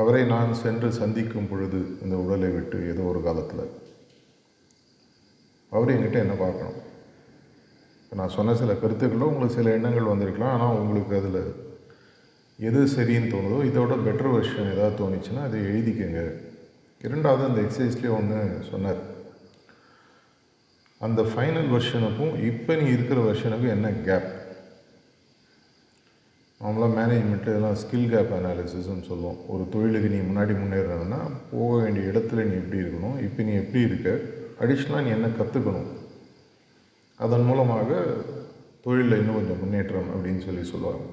அவரை 0.00 0.22
நான் 0.32 0.50
சென்று 0.62 0.88
சந்திக்கும் 1.00 1.48
பொழுது 1.50 1.78
இந்த 2.04 2.14
உடலை 2.22 2.48
விட்டு 2.54 2.78
ஏதோ 2.92 3.04
ஒரு 3.12 3.20
காலத்தில் 3.26 3.62
அவர் 5.72 5.92
என்கிட்ட 5.94 6.18
என்ன 6.24 6.34
பார்க்கணும்? 6.42 6.80
நான் 8.18 8.34
சொன்ன 8.34 8.56
சில 8.62 8.74
கருத்துக்களோ 8.82 9.28
உங்களுக்கு 9.30 9.58
சில 9.58 9.72
எண்ணங்கள் 9.76 10.10
வந்திருக்கலாம். 10.10 10.54
ஆனால் 10.56 10.80
உங்களுக்கு 10.82 11.14
அதில் 11.20 11.40
எது 12.68 12.82
சரின்னு 12.96 13.32
தோணுதோ 13.32 13.58
இதோட 13.70 13.94
பெட்டர் 14.04 14.34
வெர்ஷன் 14.34 14.70
ஏதாவது 14.74 15.00
தோணுச்சுன்னா 15.00 15.42
அதை 15.48 15.58
எழுதிக்கங்க. 15.70 16.20
இரண்டாவது 17.04 17.44
அந்த 17.48 17.60
எக்ஸசைஸ்லேயே 17.60 18.12
ஒன்று 18.18 18.38
சொன்னார். 18.70 19.00
அந்த 20.98 21.22
ஃபைனல் 21.22 21.68
வெர்ஷனுக்கும் 21.74 22.34
இப்போ 22.50 22.74
நீ 22.74 22.86
இருக்கிற 22.90 23.20
வெர்ஷனுக்கும் 23.26 23.74
என்ன 23.76 23.88
கேப் 24.08 24.28
நார்மலாக 26.60 26.94
மேனேஜ்மெண்ட்டு 26.98 27.50
இதெல்லாம் 27.52 27.78
ஸ்கில் 27.82 28.08
கேப் 28.12 28.32
அனாலிசிஸ்ன்னு 28.36 29.08
சொல்லுவோம். 29.10 29.40
ஒரு 29.48 29.64
தொழிலுக்கு 29.72 30.08
நீ 30.08 30.20
முன்னாடி 30.28 30.54
முன்னேறணும்னா 30.62 31.20
போக 31.50 31.82
வேண்டிய 31.82 32.04
இடத்துல 32.10 32.44
நீ 32.48 32.54
எப்படி 32.62 32.80
இருக்கணும் 32.82 33.18
இப்போ 33.26 33.42
நீ 33.42 33.54
எப்படி 33.62 33.82
இருக்க 33.88 34.08
அடிஷ்னலாக 34.60 35.04
நீ 35.06 35.10
என்ன 35.18 35.26
கற்றுக்கணும் 35.40 35.90
அதன் 37.16 37.46
மூலமாக 37.48 37.98
தொழிலில் 38.84 39.18
இன்னும் 39.18 39.34
கொஞ்சம் 39.34 39.60
முன்னேற்றம் 39.60 40.10
அப்படின்னு 40.14 40.44
சொல்லி 40.44 40.64
சொல்லுவாங்க. 40.70 41.04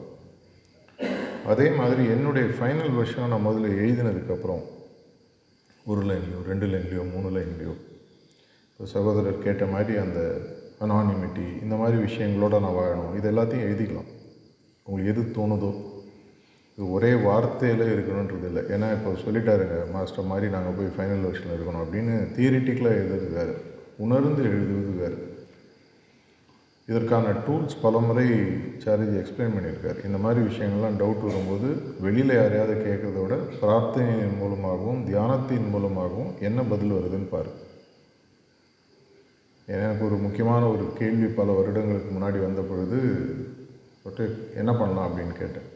அதே 1.52 1.70
மாதிரி 1.70 2.04
என்னுடைய 2.16 2.48
ஃபைனல் 2.58 2.96
வெர்ஷனை 3.00 3.28
நான் 3.28 3.46
முதல்ல 3.48 3.74
எழுதினதுக்கப்புறம் 3.84 4.63
ஒரு 5.86 6.02
லைன்லேயோ 6.02 6.46
ரெண்டு 6.48 6.66
லைன்லேயோ 6.66 7.12
மூணு 7.13 7.38
லைன்லேயோ. 7.38 7.74
இப்போ 8.72 8.86
சகோதரர் 8.86 9.44
கேட்ட 9.44 9.66
மாதிரி 9.66 9.98
அந்த 9.98 10.38
அனானிமிட்டி 10.80 11.62
இந்த 11.62 11.75
மாதிரி 11.75 11.98
விஷயங்களோட 11.98 12.50
நான் 12.50 12.63
வாழணும். 12.63 13.16
இது 13.18 13.32
எல்லாத்தையும் 13.32 13.70
எழுதிக்கலாம். 13.70 14.06
உங்களுக்கு 14.84 15.22
எது 15.22 15.42
தோணுதோ. 15.42 15.92
இது 16.78 16.92
ஒரே 16.92 17.12
வார்த்தையில் 17.13 17.96
இருக்கணுன்றது 17.96 18.46
இல்லை. 18.46 18.63
ஏன்னா 18.63 18.94
இப்போ 18.94 19.12
சொல்லிட்டாருங்க 19.12 19.92
மாஸ்டர் 19.92 20.25
மாதிரி 20.25 20.52
நாங்கள் 20.52 20.74
போய் 20.78 20.86
ஃபைனல் 20.86 21.22
வருஷனில் 21.22 21.60
இருக்கணும் 21.60 21.84
அப்படின்னு 21.84 22.16
தியரிட்டிக்கலாக 22.40 23.02
எழுதுறது 23.02 23.34
வேறு. 23.34 23.56
உணர்ந்து 23.98 24.44
எழுதுவது 24.44 24.92
வேறு. 24.98 25.33
இதற்கான 26.88 27.30
டூல்ஸ் 27.30 27.82
பலமுறை 27.82 28.30
சாரிஜி 28.84 29.18
எக்ஸ்பிளைன் 29.20 29.54
பண்ணியிருக்கார். 29.56 30.06
இந்த 30.06 30.18
மாதிரி 30.18 30.46
விஷயங்கள்லாம் 30.46 30.98
டவுட் 31.02 31.25
வரும்போது 31.28 31.96
வெளியில் 32.00 32.36
யாரையாவது 32.36 32.74
கேட்குறத 32.74 33.22
விட 33.22 33.36
பிரார்த்தனையின் 33.36 34.38
மூலமாகவும் 34.38 35.06
தியானத்தின் 35.08 35.70
மூலமாகவும் 35.70 36.34
என்ன 36.40 36.62
பதில் 36.62 36.92
வருதுன்னு 36.92 37.28
பாரு. 37.30 37.50
எனக்கு 39.66 40.06
ஒரு 40.06 40.16
முக்கியமான 40.16 40.68
ஒரு 40.68 40.94
கேள்வி 40.98 41.34
பல 41.34 41.52
வருடங்களுக்கு 41.52 42.16
முன்னாடி 42.16 42.42
வந்த 42.46 42.62
பொழுது 42.62 43.00
என்ன 44.56 44.72
பண்ணலாம்? 44.75 45.12
அப்படின்னு 45.12 45.32
கேட்டேன். 45.32 45.70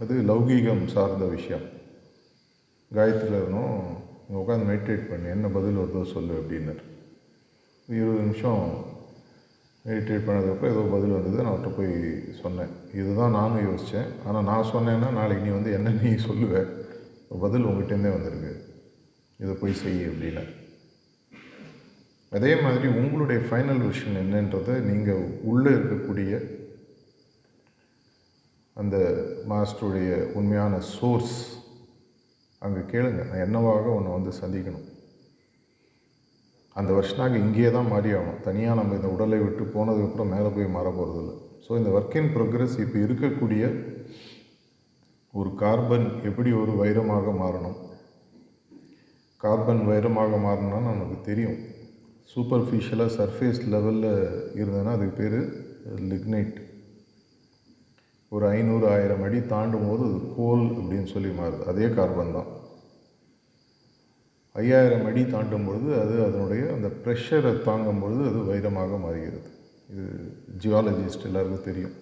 அது 0.00 0.14
லௌகீகம் 0.22 0.86
சார்ந்த 0.86 1.24
விஷயம். 1.24 1.66
காயத்தில் 2.94 3.36
இருந்தோம் 3.40 3.82
உட்காந்து 4.34 4.68
மெடிடேட் 4.70 5.08
பண்ணி 5.08 5.28
என்ன 5.28 5.46
பதில் 5.48 5.76
வருதோ 5.76 6.12
சொல்லு 6.12 6.34
அப்படின்னாரு. 6.34 6.82
இருபது 7.88 8.18
நிமிஷம் 8.18 8.98
மெடிடேட் 9.86 10.26
பண்ணதுக்கப்புறம் 10.26 10.72
ஏதோ 10.72 10.82
பதில் 10.94 11.16
வந்தது. 11.16 11.42
நான் 11.42 11.52
அவர்கிட்ட 11.52 11.70
போய் 11.76 11.92
சொன்னேன். 12.42 12.72
இதுதான் 12.94 13.36
நானும் 13.38 13.66
யோசித்தேன் 13.68 14.10
ஆனால் 14.26 14.48
நான் 14.50 14.70
சொன்னேன்னா 14.72 15.12
நாளைக்கு 15.12 15.46
நீ 15.46 15.52
வந்து 15.58 15.72
என்ன 15.72 15.90
நீ 15.90 16.10
சொல்லுவ? 16.24 16.64
பதில் 17.44 17.66
உங்கள்கிட்டருந்தே 17.66 18.12
வந்திருக்கு. 18.16 18.52
இதை 19.36 19.54
போய் 19.60 19.80
செய் 19.82 20.08
அப்படின்னு. 20.08 20.42
அதே 22.30 22.50
மாதிரி 22.60 22.88
உங்களுடைய 23.00 23.38
ஃபைனல் 23.46 23.80
விஷன் 23.86 24.18
என்னன்றதை 24.22 24.74
நீங்கள் 24.80 25.22
உள்ளே 25.42 25.70
இருக்கக்கூடிய 25.70 26.32
அந்த 28.80 28.96
மாஸ்டருடைய 29.48 30.10
உண்மையான 30.38 30.80
சோர்ஸ் 30.80 31.38
அங்கே 32.58 32.82
கேளுங்க. 32.92 33.22
நான் 33.28 33.44
என்னவாக 33.46 33.88
உன்னை 33.98 34.12
வந்து 34.12 34.32
சந்திக்கணும்? 34.42 34.86
அந்த 36.76 36.90
வருஷம் 36.96 37.20
நாங்கள் 37.22 37.42
இங்கேயே 37.44 37.70
தான் 37.76 37.90
மாறி 37.92 38.10
ஆகணும். 38.16 38.40
தனியாக 38.46 38.78
நம்ம 38.80 38.96
இந்த 38.98 39.08
உடலை 39.14 39.38
விட்டு 39.44 39.64
போனதுக்கப்புறம் 39.76 40.32
மேலே 40.34 40.50
போய் 40.56 40.74
மாற 40.76 40.88
போகிறதில்ல 40.98 41.32
ஸோ 41.64 41.70
இந்த 41.78 41.90
ஒர்க் 41.96 42.16
இன் 42.20 42.30
ப்ரோக்ரஸ் 42.36 42.76
இப்போ 42.84 42.98
இருக்கக்கூடிய 43.06 43.64
ஒரு 45.34 45.50
கார்பன் 45.62 46.06
எப்படி 46.28 46.50
ஒரு 46.60 46.72
வைரமாக 46.80 47.32
மாறணும்? 47.42 47.76
கார்பன் 49.40 49.82
வைரமாக 49.90 50.38
மாறணும்னா 50.46 50.80
நமக்கு 50.92 51.18
தெரியும். 51.28 51.58
சூப்பர்ஃபிஷியலாக 52.32 53.14
சர்ஃபேஸ் 53.18 53.60
லெவலில் 53.74 54.10
இருந்ததுன்னா 54.60 54.94
அதுக்கு 54.96 55.16
பேர் 55.20 55.38
லிக்னைட் 56.12 56.56
ஒரு 58.32 58.44
ஐநூறு 58.56 58.86
ஆயிரம் 58.94 59.24
அடி 59.26 59.38
தாண்டும் 59.52 59.86
போது 59.90 60.02
அது 60.08 60.18
கோல் 60.36 60.64
அப்படின்னு 60.78 61.08
சொல்லி 61.14 61.30
மாறுது. 61.38 61.62
அதே 61.72 61.86
கார்பன் 61.98 62.36
தான். 62.36 62.50
ஐயாயிரம் 64.54 65.06
அடி 65.08 65.22
தாண்டும் 65.26 65.66
பொழுது 65.68 65.90
அது 66.02 66.14
அதனுடைய 66.26 66.62
அந்த 66.76 66.88
ப்ரெஷரை 67.02 67.52
தாங்கும் 67.68 68.00
பொழுது 68.02 68.22
அது 68.30 68.40
வைரமாக 68.50 68.98
மாறுகிறது. 69.04 69.50
இது 69.92 70.04
ஜியாலஜிஸ்ட் 70.62 71.26
எல்லாருக்கும் 71.28 71.68
தெரியும். 71.68 71.96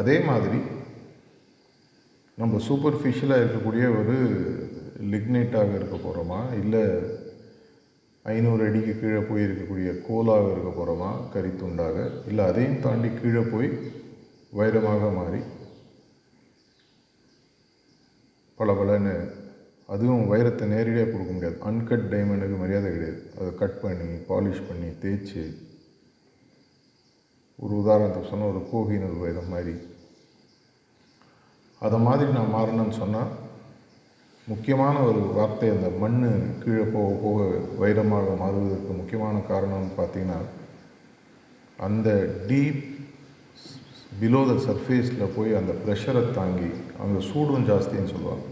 அதே 0.00 0.16
மாதிரி 0.30 0.60
நம்ம 2.40 2.58
சூப்பர்ஃபிஷியலாக 2.68 3.42
இருக்கக்கூடிய 3.42 3.84
ஒரு 3.98 4.16
லிக்னைட்டாக 5.12 5.76
இருக்க 5.78 5.96
போகிறோமா 5.96 6.40
இல்லை 6.62 6.82
ஐநூறு 8.34 8.62
அடிக்கு 8.68 8.92
கீழே 9.00 9.20
போய் 9.28 9.46
இருக்கக்கூடிய 9.46 9.90
கோலாக 10.08 10.50
இருக்க 10.52 10.70
போகிறோமா 10.78 11.10
கரித்துண்டாக. 11.34 11.96
இல்லை 12.30 12.44
அதையும் 12.50 12.82
தாண்டி 12.86 13.08
கீழே 13.20 13.42
போய் 13.52 13.68
வைரமாக 14.58 15.10
மாறி 15.18 15.40
பல 18.58 18.72
பலன்னு 18.80 19.14
அதுவும் 19.94 20.28
வைரத்தை 20.30 20.64
நேரடியாக 20.74 21.10
கொடுக்க 21.10 21.32
முடியாது. 21.32 21.56
அன்கட் 21.68 22.06
டைமண்டுக்கு 22.12 22.56
மரியாதை 22.62 22.88
கிடையாது. 22.94 23.20
அதை 23.38 23.50
கட் 23.60 23.80
பண்ணி 23.82 24.08
பாலிஷ் 24.30 24.66
பண்ணி 24.68 24.88
தேய்ச்சி. 25.02 25.42
ஒரு 27.64 27.74
உதாரணத்துக்கு 27.82 28.30
சொன்னால் 28.30 28.52
ஒரு 28.52 28.62
கோகினூர் 28.72 29.20
வைரம் 29.24 29.52
மாதிரி. 29.54 29.74
அதை 31.86 31.98
மாதிரி 32.06 32.28
நான் 32.38 32.54
மாறணும்னு 32.56 32.96
சொன்னால் 33.02 33.30
முக்கியமான 34.46 34.96
ஒரு 35.10 35.20
வார்த்தை 35.36 35.68
அந்த 35.76 35.88
மண் 36.02 36.18
கீழே 36.62 36.84
போக 36.96 37.08
போக 37.22 37.46
வைரமாக 37.82 38.34
மாறுவதற்கு 38.42 38.92
முக்கியமான 38.98 39.36
காரணம்னு 39.52 39.90
பார்த்தீங்கன்னா 40.00 40.40
அந்த 41.86 42.08
டீப் 42.50 42.82
பிலோ 44.20 44.42
த 44.50 44.54
சர்ஃபேஸில் 44.66 45.34
போய் 45.38 45.58
அந்த 45.60 45.72
ப்ரெஷரை 45.84 46.22
தாங்கி 46.38 46.70
அங்கே 47.04 47.22
சூடும் 47.30 47.66
ஜாஸ்தின்னு 47.70 48.12
சொல்லுவாங்க. 48.14 48.44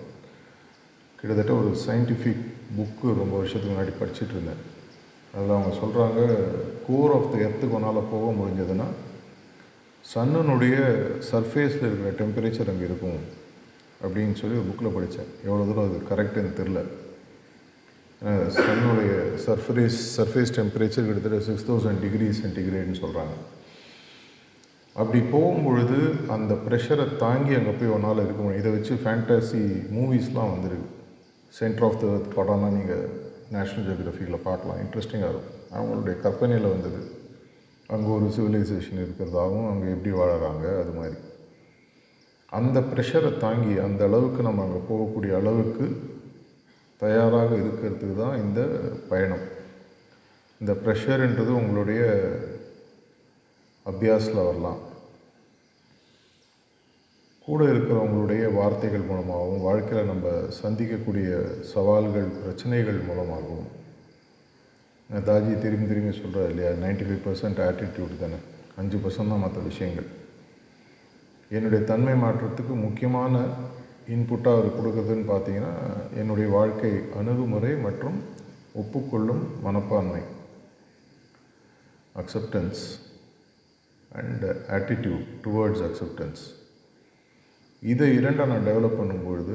கிட்டத்தட்ட 1.24 1.52
ஒரு 1.60 1.70
சயின்டிஃபிக் 1.86 2.42
புக்கு 2.78 3.08
ரொம்ப 3.20 3.34
வருஷத்துக்கு 3.40 3.74
முன்னாடி 3.74 3.92
படிச்சுட்டு 4.00 4.34
இருந்தேன். 4.36 4.60
அதில் 5.34 5.54
அவங்க 5.56 5.70
சொல்கிறாங்க 5.82 6.20
கோர் 6.86 7.12
ஆஃப் 7.14 7.30
த 7.32 7.36
எர்த்துக்கு 7.46 7.76
ஒன்றால் 7.78 8.10
போக 8.10 8.26
முடிஞ்சதுன்னா 8.40 8.88
சன்னனுடைய 10.04 10.76
சர்ஃபேஸில் 11.30 11.86
இருக்கிற 11.88 12.10
டெம்பரேச்சர் 12.18 12.70
அங்கே 12.72 12.86
இருக்கும் 12.88 13.20
அப்படின்னு 14.04 14.34
சொல்லி 14.40 14.58
ஒரு 14.60 14.68
புக்கில் 14.68 14.96
படித்தேன் 14.96 15.30
எவ்வளோ 15.46 15.64
தூரம் 15.68 15.88
அது 15.88 16.00
கரெக்டுன்னு 16.10 16.52
தெரில 16.60 16.80
சன்னுடைய 18.56 19.12
சர்ஃபேஸ் 19.46 19.98
சர்ஃபேஸ் 20.16 20.54
டெம்பரேச்சர் 20.58 21.06
கிட்டத்தட்ட 21.08 21.40
சிக்ஸ் 21.48 21.68
தௌசண்ட் 21.70 22.02
டிகிரி 22.04 22.28
சென்டிகிரேட்னு 22.42 23.02
சொல்கிறாங்க 23.04 23.34
அப்படி 24.96 25.20
போகும்பொழுது 25.36 25.98
அந்த 26.34 26.52
ப்ரெஷரை 26.66 27.06
தாங்கி 27.24 27.54
அங்கே 27.60 27.72
போய் 27.78 27.94
ஒன்றால் 27.94 28.22
இருக்க 28.24 28.40
முடியும். 28.42 28.60
இதை 28.62 28.72
வச்சு 28.74 28.94
ஃபேண்டசி 29.04 29.62
மூவிஸ்லாம் 29.96 30.52
வந்துருக்கு. 30.52 30.90
சென்டர் 31.56 31.82
ஆஃப் 31.82 32.00
த 32.00 32.06
எர்த் 32.06 32.32
படம்னா 32.36 32.68
நீங்கள் 32.76 33.02
நேஷ்னல் 33.52 33.84
ஜியோகிராஃபியில் 33.88 34.42
பார்க்கலாம். 34.42 34.78
இன்ட்ரெஸ்டிங்காக 34.78 35.32
இருக்கும். 35.32 35.58
அவங்களுடைய 35.76 36.20
கற்பனையில் 36.20 36.68
வந்தது. 36.68 37.00
அங்கே 37.86 38.08
ஒரு 38.08 38.24
சிவிலைசேஷன் 38.24 39.00
இருக்கிறதாகவும் 39.02 39.68
அங்கே 39.68 39.88
எப்படி 39.90 40.12
வாழறாங்க 40.16 40.64
அது 40.80 40.92
மாதிரி. 40.96 41.16
அந்த 42.50 42.80
ப்ரெஷரை 42.80 43.38
தாங்கி 43.38 43.78
அந்த 43.78 44.04
அளவுக்கு 44.04 44.42
நம்ம 44.42 44.62
அங்கே 44.62 44.80
போகக்கூடிய 44.90 45.36
அளவுக்கு 45.36 45.86
தயாராக 46.96 47.54
இருக்கிறதுக்கு 47.54 48.16
தான் 48.16 48.40
இந்த 48.40 48.60
பயணம். 49.08 49.46
இந்த 50.60 50.72
ப்ரெஷர்ன்றது 50.72 51.52
உங்களுடைய 51.60 52.02
அபியாஸில் 53.86 54.44
வரலாம். 54.44 54.80
கூட 57.46 57.64
இருக்கிறவங்களுடைய 57.72 58.42
வார்த்தைகள் 58.58 59.08
மூலமாகவும் 59.08 59.64
வாழ்க்கையில் 59.66 60.10
நம்ம 60.10 60.28
சந்திக்கக்கூடிய 60.60 61.30
சவால்கள் 61.72 62.30
பிரச்சனைகள் 62.36 63.00
மூலமாகவும். 63.08 63.66
தாஜி 65.26 65.52
திரும்பி 65.64 65.86
திரும்பி 65.90 66.12
சொல்கிறார் 66.20 66.52
இல்லையா 66.52 66.70
நைன்டி 66.84 67.04
ஃபைவ் 67.08 67.20
பர்சன்ட் 67.26 67.60
ஆட்டிடியூட் 67.66 68.14
தானே. 68.22 68.38
அஞ்சு 68.80 69.00
பர்சன்ட் 69.04 69.32
தான் 69.32 69.44
மற்ற 69.44 69.58
விஷயங்கள். 69.68 70.08
என்னுடைய 71.56 71.80
தன்மை 71.90 72.14
மாற்றத்துக்கு 72.24 72.74
முக்கியமான 72.86 73.44
இன்புட்டாக 74.16 74.56
அவர் 74.56 74.76
கொடுக்குறதுன்னு 74.78 75.28
பார்த்தீங்கன்னா 75.34 75.74
என்னுடைய 76.22 76.48
வாழ்க்கை 76.56 76.94
அணுகுமுறை 77.20 77.74
மற்றும் 77.86 78.18
ஒப்புக்கொள்ளும் 78.80 79.46
மனப்பான்மை. 79.68 80.24
Acceptance 82.22 82.82
and 84.20 84.44
attitude 84.78 85.24
towards 85.46 85.86
acceptance 85.90 86.42
இதை 87.92 88.06
இரண்டை 88.18 88.44
நான் 88.50 88.66
டெவலப் 88.68 88.98
பண்ணும்பொழுது 88.98 89.54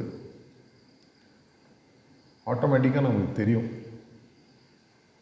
ஆட்டோமேட்டிக்காக 2.52 3.06
நமக்கு 3.06 3.34
தெரியும். 3.40 3.70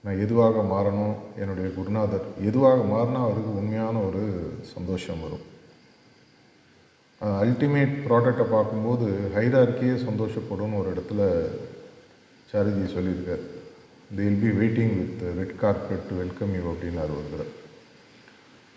நான் 0.04 0.22
எதுவாக 0.24 0.64
மாறணும்? 0.72 1.16
என்னுடைய 1.42 1.68
குருநாதர் 1.78 2.28
எதுவாக 2.50 2.80
மாறினா 2.94 3.22
அவருக்கு 3.28 3.56
உண்மையான 3.62 3.96
ஒரு 4.00 4.24
சந்தோஷம் 4.74 5.24
வரும். 5.26 5.46
அல்டிமேட் 7.44 7.96
ப்ராடக்டை 8.08 8.46
பார்க்கும்போது 8.56 9.08
ஹைரார்க்கியே 9.36 9.96
சந்தோஷப்படும்னு 10.08 10.80
ஒரு 10.82 10.90
இடத்துல 10.94 11.22
சாரதி 12.52 12.86
சொல்லியிருக்கார். 12.96 13.44
They 14.16 14.24
will 14.28 14.44
be 14.46 14.52
waiting 14.62 14.96
with 15.00 15.24
red 15.40 15.60
carpet 15.64 16.08
to 16.10 16.16
welcome 16.24 16.56
you 16.58 16.64
அப்படின்னாரு 16.74 17.14
ஒரு 17.20 17.28
தடவை. 17.34 17.54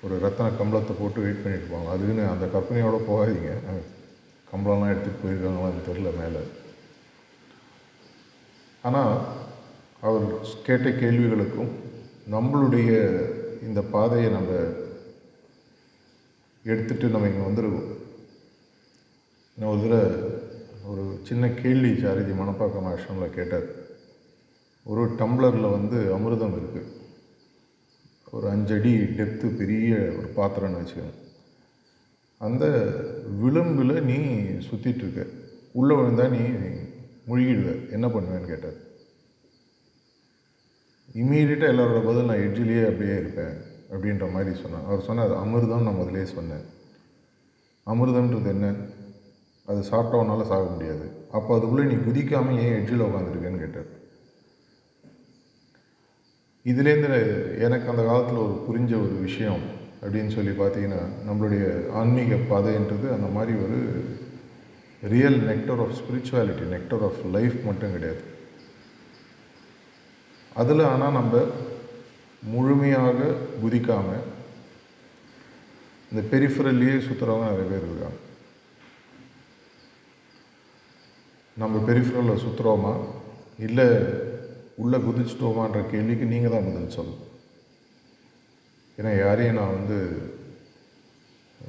ஒரு 0.04 0.16
ரத்தன 0.26 0.52
கம்பளத்தை 0.60 0.94
போட்டு 1.00 1.24
வெயிட் 1.26 1.42
பண்ணிட்டு 1.44 1.70
போவாங்க. 1.72 1.90
அதுக்குன்னு 1.94 2.26
அந்த 2.34 2.46
கற்பனையோடு 2.54 3.08
போகாதீங்க. 3.10 3.54
கம்பளம்லாம் 4.50 4.92
எடுத்துகிட்டு 4.92 5.22
போயிருக்காங்களான்னு 5.22 5.86
தெரில 5.88 6.10
மேலே. 6.20 6.42
ஆனால் 8.88 9.14
அவர் 10.06 10.24
கேட்ட 10.66 10.88
கேள்விகளுக்கும் 11.02 11.72
நம்மளுடைய 12.34 12.90
இந்த 13.66 13.80
பாதையை 13.94 14.28
நம்ம 14.36 14.50
எடுத்துகிட்டு 16.64 17.14
நம்ம 17.14 17.28
இங்கே 17.30 17.44
வந்துருக்கோம் 17.46 17.90
நான் 19.58 19.70
ஒரு 19.72 19.82
தடவை 19.82 20.08
ஒரு 20.90 21.04
சின்ன 21.28 21.44
கேள்வி 21.62 21.90
சாரதி 22.02 22.32
மணப்பாக்கம் 22.38 22.88
ஆசிரமில் 22.90 23.36
கேட்டார். 23.38 23.68
ஒரு 24.90 25.02
டம்ளரில் 25.20 25.74
வந்து 25.76 25.98
அமிர்தம் 26.16 26.56
இருக்குது 26.58 26.96
ஒரு 28.36 28.46
அஞ்சடி 28.52 28.92
டெப்த்து 29.18 29.46
பெரிய 29.60 29.90
ஒரு 30.18 30.28
பாத்திரம்னு 30.38 30.80
வச்சுக்கோங்க. 30.80 31.14
அந்த 32.40 32.66
விளிம்பில் 33.40 34.04
நீ 34.04 34.16
சுற்றிட்டுருக்க 34.68 35.26
உள்ளே 35.72 35.94
விழுந்தால் 35.94 36.30
நீ 36.30 36.38
முழுகிடுவ. 37.26 37.90
என்ன 37.90 38.08
பண்ணுவேன்னு 38.08 38.46
கேட்டார். 38.46 38.72
இம்மீடியட்டாக 41.12 41.72
எல்லாரோட 41.72 42.04
பதில் 42.04 42.24
நான் 42.24 42.36
எட்ஜிலேயே 42.36 42.88
அப்படியே 42.88 43.16
இருப்பேன் 43.16 43.56
அப்படின்ற 43.90 44.32
மாதிரி 44.32 44.60
சொன்னார். 44.60 44.84
அவர் 44.84 45.00
சொன்னார் 45.00 45.30
அமிர்தம் 45.30 45.82
நான் 45.82 45.94
முதலே 45.94 46.24
சொன்னேன். 46.24 46.64
அமிர்தம்ன்றது 47.86 48.46
என்ன? 48.46 48.74
அது 49.66 49.80
சாப்பிட்டவனால 49.80 50.42
சாக 50.42 50.70
முடியாது. 50.70 51.26
அப்போ 51.30 51.56
அதுக்குள்ளே 51.56 51.94
நீ 51.94 52.00
குதிக்காமல் 52.00 52.58
ஏன் 52.58 52.84
எட்ஜில் 52.84 53.04
உட்காந்துருக்கேன்னு 53.04 53.58
கேட்டார். 53.58 53.98
இதுலேருந்து 56.64 57.58
எனக்கு 57.58 57.90
அந்த 57.90 58.04
காலத்தில் 58.04 58.36
ஒரு 58.36 58.64
புரிஞ்ச 58.66 58.86
ஒரு 58.86 59.16
விஷயம். 59.20 59.78
அப்படின்னு 60.02 60.34
சொல்லி 60.34 60.52
பார்த்தீங்கன்னா 60.60 61.00
நம்மளுடைய 61.28 61.64
ஆன்மீக 62.00 62.38
பாதைன்றது 62.52 63.06
அந்த 63.16 63.28
மாதிரி 63.36 63.52
ஒரு 63.64 63.78
real 65.14 65.38
nectar 65.50 65.80
of 65.84 65.96
spirituality 66.00 66.64
nectar 66.74 67.04
of 67.08 67.20
life 67.36 67.56
மட்டும் 67.68 67.94
கிடையாது. 67.96 68.22
அதில் 70.60 70.84
ஆனால் 70.92 71.16
நம்ம 71.18 71.42
முழுமையாக 72.54 73.18
குதிக்காமல் 73.62 74.26
இந்த 76.12 76.22
பெரிஃபரல்லையே 76.32 76.96
சுற்றுறவங்க 77.06 77.50
நிறைய 77.50 77.68
பேர் 77.72 77.86
இருக்காங்க. 77.88 78.18
நம்ம 81.62 81.78
பெரிஃபரலில் 81.88 82.44
சுற்றுறோமா 82.44 82.94
இல்லை 83.66 83.88
உள்ளே 84.82 84.98
குதிச்சிட்டோமான்ற 85.06 85.80
கேள்விக்கு 85.90 86.32
நீங்கள் 86.32 86.54
தான் 86.54 86.68
பதில் 86.68 86.96
சொல்லணும். 86.98 87.29
ஏன்னா 89.00 89.12
யாரையும் 89.18 89.58
நான் 89.58 89.76
வந்து 89.76 89.98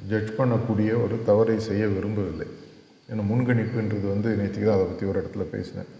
ஜட்ஜ் 0.08 0.32
பண்ணக்கூடிய 0.38 0.90
ஒரு 1.04 1.16
தவறை 1.28 1.54
செய்ய 1.66 1.84
விரும்பவில்லை. 1.86 2.46
ஏன்னா 3.10 3.22
முன்கணிப்புன்றது 3.30 4.06
வந்து 4.14 4.30
நேற்றுக்கு 4.40 4.66
தான் 4.68 4.78
அதை 4.78 4.86
பற்றி 4.88 5.06
ஒரு 5.10 5.20
இடத்துல 5.22 5.44
பேசினேன். 5.54 5.90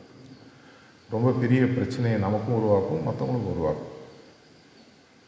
ரொம்ப 1.14 1.32
பெரிய 1.42 1.62
பிரச்சனையை 1.76 2.18
நமக்கும் 2.26 2.58
உருவாக்கும் 2.58 3.02
மற்றவங்களுக்கும் 3.08 3.54
உருவாக்கும். 3.54 3.88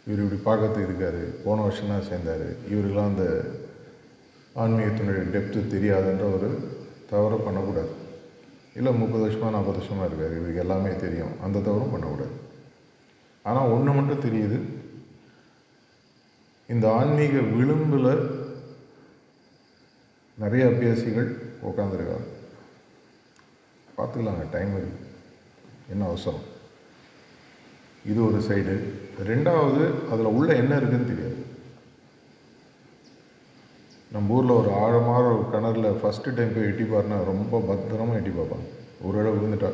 இவர் 0.06 0.22
இப்படி 0.24 0.40
பார்க்கறதுக்கு 0.48 0.88
இருக்கார் 0.88 1.20
போன 1.44 1.62
வருஷம் 1.66 1.92
தான் 1.94 2.08
சேர்ந்தார். 2.10 2.46
இவருக்கெல்லாம் 2.72 3.12
அந்த 3.12 3.26
ஆன்மீகத்தினுடைய 4.62 5.24
டெப்த்து 5.34 5.66
தெரியாதுன்ற 5.74 6.26
ஒரு 6.36 6.48
தவறை 7.10 7.38
பண்ணக்கூடாது. 7.46 7.92
இல்லை 8.78 8.92
முப்பது 9.00 9.22
வருஷமாக 9.26 9.54
நாற்பது 9.56 9.78
வருஷமாக 9.78 10.08
இருக்கார். 10.10 10.38
இவருக்கு 10.38 10.64
எல்லாமே 10.66 10.92
தெரியும். 11.06 11.34
அந்த 11.46 11.62
தவறும் 11.68 11.94
பண்ணக்கூடாது. 11.96 12.34
ஆனால் 13.42 13.70
ஒன்று 13.74 13.92
மட்டும் 13.96 14.24
தெரியுது 14.28 14.58
இந்த 16.68 16.92
ஆன்மீக 16.92 17.40
விளிம்பில் 17.40 18.42
நிறைய 20.38 20.66
அபியாசிகள் 20.66 21.28
உட்காந்துருக்காங்க 21.64 22.28
பார்த்துக்கலாங்க 23.96 24.50
டைம் 24.50 24.76
இருக்கு. 24.76 25.06
என்ன 25.90 26.06
அவசரம்? 26.06 26.40
இது 28.06 28.26
ஒரு 28.26 28.38
சைடு 28.38 28.92
ரெண்டாவது 29.26 30.10
அதில் 30.10 30.34
உள்ள 30.36 30.54
என்ன 30.54 30.76
இருக்குதுன்னு 30.76 31.10
தெரியாது. 31.10 31.36
நம்ம 34.12 34.34
ஊரில் 34.34 34.50
ஒரு 34.50 34.72
ஆழமான 34.72 35.24
ஒரு 35.34 35.44
கிணறுல 35.52 35.92
ஃபஸ்ட்டு 36.02 36.34
டைம் 36.34 36.54
போய் 36.54 36.64
எட்டி 36.64 36.82
பாருனா 36.82 37.24
ரொம்ப 37.24 37.60
பத்திரமாக 37.60 38.18
எட்டி 38.18 38.30
பார்ப்பாங்க. 38.30 38.68
ஒரு 39.02 39.18
இடம் 39.18 39.38
விழுந்துட்டா. 39.38 39.72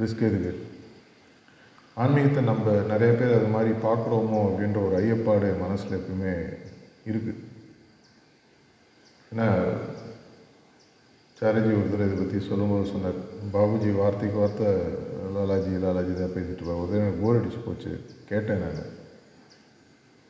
ரிஸ்க் 0.00 0.26
எதுக்கு? 0.30 0.73
ஆன்மீகத்தை 2.02 2.40
நம்ம 2.50 2.72
நிறைய 2.92 3.10
பேர் 3.18 3.36
அது 3.38 3.48
மாதிரி 3.56 3.72
பார்க்குறோமோ 3.86 4.38
அப்படின்ற 4.46 4.78
ஒரு 4.86 4.94
ஐயப்பாடு 5.00 5.48
மனசில் 5.64 5.98
எப்பவுமே 5.98 6.32
இருக்குது 7.10 7.42
ஏன்னா 9.32 9.46
சாரஜி 11.36 11.70
ஒருத்தர் 11.76 12.06
இதை 12.06 12.16
பற்றி 12.18 12.38
சொல்லும்போது 12.48 12.84
சொன்னார் 12.92 13.18
பாபுஜி 13.54 13.90
வார்த்தைக்கு 14.00 14.38
வார்த்தை 14.42 14.68
லாலாஜி 15.36 15.72
லாலாஜி 15.84 16.12
தான் 16.18 16.34
பேசிட்டு 16.34 16.60
இருப்பாங்க. 16.60 16.82
ஒரு 16.84 16.98
எனக்கு 17.00 17.22
போர் 17.22 17.38
அடிச்சு 17.38 17.60
போச்சு. 17.64 17.92
கேட்டேன் 18.30 18.62
நான். 18.64 18.92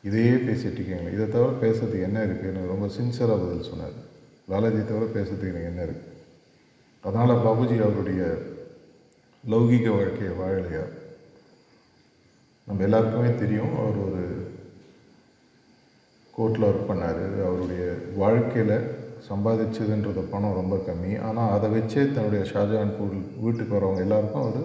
இதையே 0.03 0.33
பேசிகிட்டு 0.47 0.77
இருக்கீங்களே 0.77 1.13
இதை 1.15 1.25
தவிர 1.35 1.51
பேசுறதுக்கு 1.63 2.07
என்ன 2.07 2.19
இருக்குது 2.25 2.51
எனக்கு 2.51 2.73
ரொம்ப 2.73 2.87
சின்சராக 2.97 3.37
பதில் 3.43 3.69
சொன்னார். 3.71 3.95
லாலாஜி 4.51 4.81
தவிர 4.91 5.05
பேசுறதுக்கு 5.17 5.53
எனக்கு 5.53 5.71
என்ன 5.73 5.83
இருக்குது 5.87 6.13
அதனால் 7.03 7.43
பாபுஜி 7.45 7.75
அவருடைய 7.87 8.21
லௌகீக 9.43 9.87
வாழ்க்கையை 9.97 10.33
வாழலையா? 10.41 10.85
நம்ம 12.67 12.83
எல்லாருக்குமே 12.85 13.31
தெரியும் 13.41 13.73
அவர் 13.81 13.97
ஒரு 14.05 14.21
கோர்ட்டில் 16.37 16.67
ஒர்க் 16.67 16.89
பண்ணார். 16.89 17.21
அவருடைய 17.47 17.83
வாழ்க்கையில் 18.21 18.75
சம்பாதிச்சதுன்றது 19.27 20.23
பணம் 20.31 20.57
ரொம்ப 20.59 20.75
கம்மி. 20.87 21.11
ஆனால் 21.27 21.53
அதை 21.55 21.67
வச்சே 21.75 22.01
தன்னுடைய 22.15 22.41
ஷாஜஹான்பூர் 22.51 23.13
வீட்டுக்கு 23.43 23.77
வரவங்க 23.77 24.01
எல்லாருக்கும் 24.05 24.43
அவர் 24.45 24.63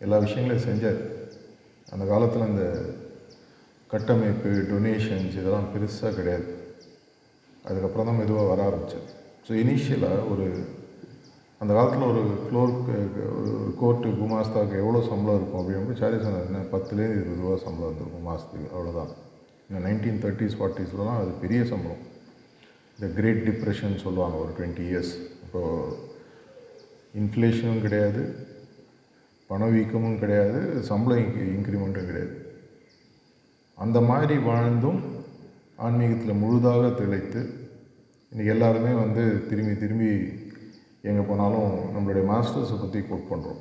எல்லா 0.00 0.18
விஷயங்களையும் 0.26 0.68
செஞ்சார். 0.68 1.00
அந்த 1.94 2.04
காலத்தில் 2.12 2.48
இந்த 2.52 2.64
கட்டமைப்பு 3.90 4.50
டொனேஷன்ஸ் 4.70 5.36
இதெல்லாம் 5.40 5.70
பெருசாக 5.74 6.16
கிடையாது. 6.18 6.48
அதுக்கப்புறம் 7.68 8.08
தான் 8.08 8.20
மெதுவாக 8.20 8.50
வர 8.50 8.60
ஆரம்பிச்சது 8.68 9.08
ஸோ 9.46 9.52
இனிஷியலாக 9.62 10.26
ஒரு 10.32 10.46
அந்த 11.60 11.74
காலத்தில் 11.74 12.10
ஒரு 12.10 12.20
ஃப்ளோருக்கு 12.42 12.96
ஒரு 13.38 13.74
கோர்ட்டு 13.80 14.08
குமாஸ்தாவுக்கு 14.08 14.76
எவ்வளோ 14.82 15.00
சம்பளம் 15.08 15.38
இருக்கும் 15.38 15.60
அப்படின்னு 15.60 16.00
சாரி 16.02 16.18
சொன்னார் 16.24 16.46
என்ன 16.48 16.60
பத்துலேருந்து 16.72 17.18
இருபது 17.20 17.40
ரூபா 17.40 17.56
சம்பளம் 17.56 17.88
இருந்திருக்கும் 17.88 18.28
மாதத்துக்கு 18.28 18.68
அவ்வளோதான் 18.74 19.10
இந்த 19.68 19.88
நைன்டீன் 19.88 20.20
தேர்ட்டிஸ் 20.24 20.56
ஃபார்ட்டிஸ்லாம் 20.58 21.18
அது 21.20 21.30
பெரிய 21.40 21.64
சம்பளம். 21.64 22.04
இந்த 22.98 23.06
கிரேட் 23.20 23.42
டிப்ரெஷன் 23.48 24.02
சொல்லுவாங்க 24.04 24.36
ஒரு 24.36 24.52
டுவெண்ட்டி 24.58 24.84
இயர்ஸ் 24.90 25.12
இப்போது 25.44 25.96
இன்ஃப்ளேஷனும் 27.14 27.80
கிடையாது 27.80 28.22
பணவீக்கமும் 29.50 30.18
கிடையாது 30.18 30.82
சம்பளம் 30.82 31.36
இன்க்ரிமெண்ட்டும் 31.56 32.08
கிடையாது. 32.10 32.34
அந்த 33.74 34.00
மாதிரி 34.00 34.36
வாழ்ந்தும் 34.38 35.00
ஆன்மீகத்தில் 35.76 36.40
முழுதாக 36.42 36.88
திளைத்து 36.88 37.40
இன்றைக்கி 38.32 38.46
எல்லாருமே 38.46 38.92
வந்து 39.04 39.48
திரும்பி 39.48 39.74
திரும்பி 39.76 40.10
எங்கே 41.02 41.26
போனாலும் 41.28 41.72
நம்மளுடைய 41.94 42.24
மாஸ்டர்ஸை 42.30 42.80
பற்றி 42.80 43.00
கோட் 43.00 43.30
பண்ணுறோம் 43.30 43.60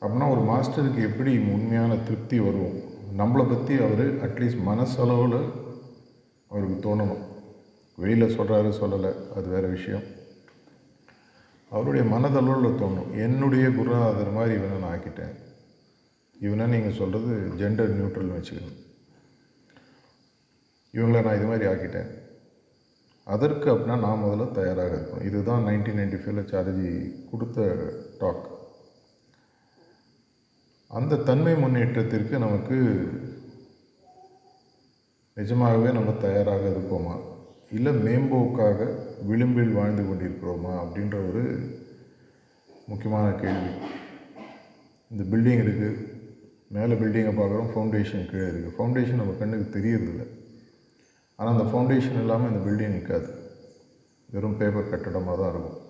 அப்படின்னா 0.00 0.30
ஒரு 0.30 0.40
மாஸ்டருக்கு 0.40 1.02
எப்படி 1.02 1.38
உண்மையான 1.38 1.96
திருப்தி 1.96 2.40
வரும்? 2.40 2.74
நம்மளை 3.18 3.48
பற்றி 3.48 3.74
அவர் 3.76 4.24
அட்லீஸ்ட் 4.24 4.62
மனசளவில் 4.62 5.52
அவருக்கு 6.48 6.76
தோணணும். 6.84 7.22
வெளியில் 7.96 8.38
சொல்கிறாரு 8.38 8.70
சொல்லலை. 8.80 9.32
அது 9.32 9.48
வேறு 9.48 9.68
விஷயம். 9.68 10.02
அவருடைய 11.70 12.16
மனதளவில் 12.16 12.78
தோணும். 12.82 13.12
என்னுடைய 13.12 13.70
குருநாதர் 13.70 14.32
மாதிரி 14.32 14.54
இவனை 14.58 14.78
நான் 14.78 14.98
ஆக்கிட்டேன். 14.98 15.34
இவனை 16.40 16.66
நீங்கள் 16.66 16.98
சொல்கிறது 16.98 17.34
ஜெண்டர் 17.58 17.94
நியூட்ரல்னு 17.96 18.36
வச்சுக்கணும். 18.36 18.76
இவங்கள 20.92 21.22
நான் 21.22 21.36
இது 21.36 21.44
மாதிரி 21.44 21.70
ஆக்கிட்டேன். 21.70 22.23
அதற்கு 23.24 23.70
அப்படின்னா 23.72 23.98
நான் 23.98 24.22
முதல்ல 24.24 24.52
தயாராக 24.52 24.96
இருக்கணும். 24.96 25.24
இதுதான் 25.24 25.64
நைன்டீன் 25.64 25.98
நைன்டி 26.00 26.18
ஃபைவ்ல 26.22 26.42
சாரஜி 26.50 26.90
கொடுத்த 27.30 27.68
டாக் 28.18 28.52
அந்த 30.88 31.16
தன்மை 31.16 31.54
முன்னேற்றத்திற்கு 31.54 32.38
நமக்கு 32.38 32.76
நிஜமாகவே 35.34 35.92
நம்ம 35.92 36.10
தயாராக 36.12 36.68
இருப்போமா? 36.68 37.14
இல்லை 37.70 37.92
மேம்போக்காக 37.92 38.86
விளிம்பில் 39.26 39.72
வாழ்ந்து 39.72 40.02
கொண்டிருக்கிறோமா? 40.02 40.74
அப்படின்ற 40.82 41.28
ஒரு 41.28 41.44
முக்கியமான 42.86 43.32
கேள்வி. 43.32 43.72
இந்த 45.10 45.36
பில்டிங் 45.36 45.62
இருக்குது 45.64 46.12
மேலே 46.68 46.94
பில்டிங்கை 46.94 47.32
பார்க்குறோம் 47.34 47.72
ஃபவுண்டேஷன் 47.74 48.30
கீழே 48.30 48.46
இருக்குது 48.46 48.76
ஃபவுண்டேஷன் 48.78 49.20
நம்ம 49.22 49.32
கண்ணுக்கு 49.32 49.78
தெரியறதில்லை. 49.78 50.26
ஆனால் 51.38 51.54
அந்த 51.54 51.64
ஃபவுண்டேஷன் 51.70 52.20
இல்லாமல் 52.22 52.50
இந்த 52.50 52.60
பில்டிங் 52.66 52.94
நிற்காது. 52.96 53.28
வெறும் 54.34 54.58
பேப்பர் 54.60 54.90
கட்டடமாக 54.92 55.36
தான் 55.40 55.52
இருக்கும். 55.54 55.80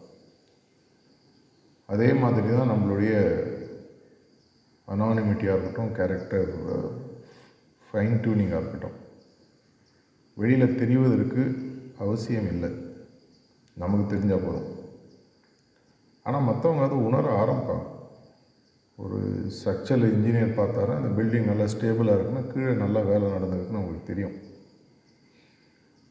அதே 1.92 2.08
மாதிரி 2.22 2.48
தான் 2.58 2.70
நம்மளுடைய 2.72 3.14
அனானிமிட்டியாக 4.92 5.56
இருக்கட்டும் 5.56 5.94
கேரக்டர் 5.98 6.52
ஃபைன் 7.88 8.16
டியூனிங்காக 8.24 8.60
இருக்கட்டும். 8.62 8.96
வெளியில் 10.40 10.78
தெரிவதற்கு 10.80 11.42
அவசியம் 12.04 12.48
இல்லை. 12.54 12.70
நமக்கு 13.82 14.06
தெரிஞ்சால் 14.12 14.46
போதும். 14.46 14.70
ஆனால் 16.26 16.46
மற்றவங்க 16.48 16.86
அதை 16.86 16.98
உணர 17.08 17.24
ஆரம்பிப்பாங்க. 17.42 17.86
ஒரு 19.04 19.18
ஸ்ட்ரக்சரல் 19.56 20.10
இன்ஜினியர் 20.14 20.58
பார்த்தாரா 20.58 20.92
அந்த 21.00 21.10
பில்டிங் 21.18 21.50
நல்லா 21.50 21.66
ஸ்டேபிளாக 21.74 22.16
இருக்குன்னா 22.16 22.44
கீழே 22.52 22.74
நல்லா 22.82 23.00
வேலை 23.12 23.24
நடந்திருக்குன்னு 23.36 23.80
அவங்களுக்கு 23.80 24.10
தெரியும். 24.12 24.36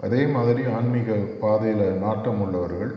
அதே 0.03 0.21
மாதிரி 0.35 0.61
ஆன்மீக 0.77 1.17
பாதையில் 1.43 1.85
நாட்டம் 2.05 2.41
உள்ளவர்கள் 2.41 2.93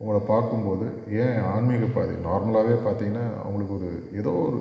உங்களை 0.00 0.20
பார்க்கும்போது 0.26 0.86
ஏன் 1.22 1.38
ஆன்மீக 1.54 1.86
பாதை? 1.86 2.14
நார்மலாகவே 2.28 2.76
பார்த்தீங்கன்னா 2.84 3.24
அவங்களுக்கு 3.44 3.74
ஒரு 3.78 3.90
ஏதோ 4.20 4.32
ஒரு 4.48 4.60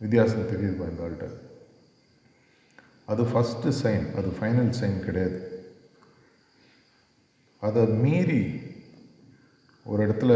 வித்தியாசம் 0.00 0.50
தெரியுதுப்பா 0.50 0.88
இந்த 0.90 1.04
ஆள்கிட்ட. 1.04 1.28
அது 3.12 3.22
ஃபஸ்ட்டு 3.30 3.70
சைன் 3.82 4.04
அது 4.18 4.28
ஃபைனல் 4.38 4.72
சைன் 4.80 4.98
கிடையாது. 5.04 5.38
அதை 7.62 7.82
மீறி 8.02 8.42
ஒரு 9.86 10.00
இடத்துல 10.06 10.32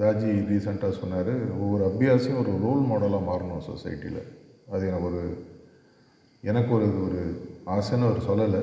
தாஜி 0.00 0.30
ரீசெண்டாக 0.50 0.98
சொன்னார் 1.00 1.32
ஒவ்வொரு 1.60 1.82
அபியாசியும் 1.90 2.40
ஒரு 2.42 2.52
ரோல் 2.64 2.84
மாடலாக 2.90 3.28
மாறணும் 3.30 3.66
சொசைட்டியில் 3.70 4.22
அது 4.70 4.82
எனக்கு 4.90 5.08
ஒரு 5.10 5.22
எனக்கு 6.42 6.72
ஒரு 6.78 6.88
ஒரு 7.04 7.20
ஆசைன்னு 7.74 8.08
அவர் 8.08 8.26
சொல்லலை. 8.28 8.60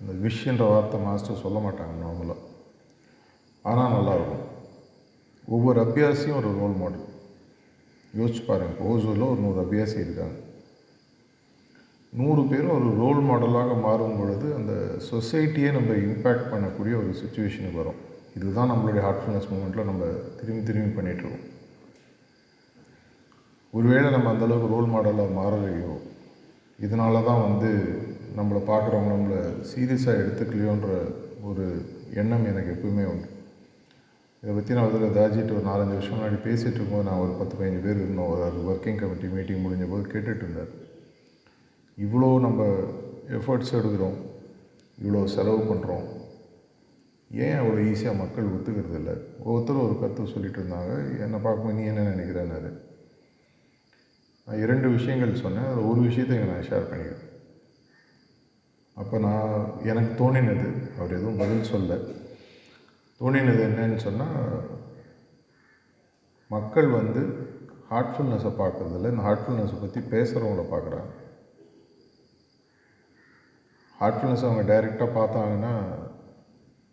இந்த 0.00 0.12
விஷயன்ற 0.26 0.64
வார்த்தை 0.72 0.98
மாஸ்டர் 1.06 1.42
சொல்ல 1.44 1.58
மாட்டாங்க 1.66 1.94
நார்மலாக 2.04 2.40
ஆனால் 3.70 3.94
நல்லாயிருக்கும் 3.96 4.46
ஒவ்வொரு 5.54 5.78
அபியாசியும் 5.84 6.38
ஒரு 6.40 6.50
ரோல் 6.60 6.76
மாடல் 6.82 7.08
யோசிச்சு 8.20 8.42
பாருங்கள் 8.46 8.72
இப்போ 8.72 8.88
ஓசூரில் 8.92 9.30
ஒரு 9.32 9.40
நூறு 9.44 9.58
அபியாசி 9.64 9.96
இருக்காங்க. 10.04 10.36
நூறு 12.20 12.42
பேரும் 12.50 12.74
ஒரு 12.78 12.88
ரோல் 13.02 13.20
மாடலாக 13.28 13.74
மாறும் 13.84 14.18
பொழுது 14.18 14.46
அந்த 14.58 14.72
சொசைட்டியே 15.10 15.68
நம்ம 15.76 15.94
இம்பேக்ட் 16.06 16.50
பண்ணக்கூடிய 16.52 16.94
ஒரு 17.02 17.10
சுச்சுவேஷனுக்கு 17.20 17.80
வரும். 17.82 18.00
இதுதான் 18.38 18.70
நம்மளுடைய 18.72 19.02
ஹார்ட்ஃபுல்னஸ் 19.06 19.50
மூமெண்ட்டில் 19.52 19.88
நம்ம 19.90 20.04
திரும்பி 20.38 20.62
திரும்பி 20.68 20.92
பண்ணிகிட்ருக்கோம் 20.98 21.48
ஒருவேளை 23.72 24.08
நம்ம 24.14 24.28
அந்தளவுக்கு 24.32 24.72
ரோல் 24.74 24.92
மாடலாக 24.94 25.36
மாறலையோ 25.40 25.92
இதனால 26.84 27.24
தான் 27.28 27.44
வந்து 27.48 27.70
நம்மளை 28.38 28.60
பார்க்குறவங்க 28.70 29.10
நம்மளை 29.14 29.40
சீரியஸாக 29.70 30.20
எடுத்துக்கலையோன்ற 30.22 30.90
ஒரு 31.48 31.64
எண்ணம் 32.20 32.48
எனக்கு 32.50 32.72
எப்பவுமே 32.74 33.04
உண்டு. 33.12 33.28
இதை 34.42 34.52
பற்றி 34.54 34.74
நான் 34.76 34.88
அதில் 34.88 35.16
தாஜிட்டு 35.16 35.56
ஒரு 35.56 35.64
நாலஞ்சு 35.68 35.96
வருஷம் 35.96 36.16
முன்னாடி 36.16 36.38
பேசிகிட்டு 36.46 36.78
இருக்கும்போது 36.78 37.08
நான் 37.08 37.22
ஒரு 37.24 37.32
பத்து 37.40 37.54
பதினஞ்சு 37.58 37.82
பேர் 37.84 38.02
இருந்தோம். 38.02 38.30
ஒரு 38.32 38.64
ஒர்க்கிங் 38.70 39.00
கமிட்டி 39.02 39.28
மீட்டிங் 39.34 39.64
முடிஞ்ச 39.64 39.86
போது 39.92 40.04
கேட்டுட்டு 40.14 40.44
இருந்தார். 40.46 40.72
இவ்வளோ 41.98 42.30
நம்ம 42.46 42.66
எஃபர்ட்ஸ் 43.38 43.76
எடுக்கிறோம். 43.78 44.16
இவ்வளோ 45.02 45.20
செலவு 45.34 45.60
பண்ணுறோம் 45.70 46.06
ஏன் 47.44 47.58
அவ்வளோ 47.60 47.82
ஈஸியாக 47.90 48.20
மக்கள் 48.22 48.52
ஒத்துக்கிறது 48.54 48.96
இல்லை? 49.00 49.14
ஒவ்வொருத்தரும் 49.44 49.84
ஒரு 49.88 49.94
கருத்து 50.00 50.32
சொல்லிட்டு 50.32 50.58
இருந்தாங்க. 50.62 50.94
என்னை 51.24 51.38
பார்க்கும்போது 51.44 51.78
நீ 51.78 51.84
என்ன 51.92 52.08
நினைக்கிறேன்னாரு? 52.14 52.70
நான் 54.46 54.62
இரண்டு 54.64 54.88
விஷயங்கள் 54.96 55.42
சொன்னேன். 55.44 55.68
அதில் 55.70 55.88
ஒரு 55.90 56.00
விஷயத்தை 56.08 56.36
இங்கே 56.36 56.48
நான் 56.50 56.68
ஷேர் 56.70 56.88
பண்ணிக்கிறேன். 56.90 57.28
அப்போ 58.96 59.16
நான் 59.26 59.52
எனக்கு 59.90 60.12
தோணினது 60.22 60.66
அவர் 60.98 61.16
எதுவும் 61.18 61.40
பதில் 61.42 61.70
சொல்ல 61.72 61.98
தோணினது 63.20 63.62
என்னன்னு 63.68 63.98
சொன்னால் 64.06 64.38
மக்கள் 66.54 66.88
வந்து 66.98 67.22
ஹார்ட்ஃபுல்னஸை 67.90 68.52
பார்க்குறதில்ல. 68.60 69.12
இந்த 69.12 69.24
ஹார்ட்ஃபுல்னஸை 69.26 69.78
பற்றி 69.80 70.00
பேசுகிறவங்கள 70.14 70.64
பார்க்குறாங்க. 70.72 71.12
ஹார்ட்ஃபுல்னஸ் 74.00 74.46
அவங்க 74.48 74.64
டைரெக்டாக 74.70 75.16
பார்த்தாங்கன்னா 75.18 75.74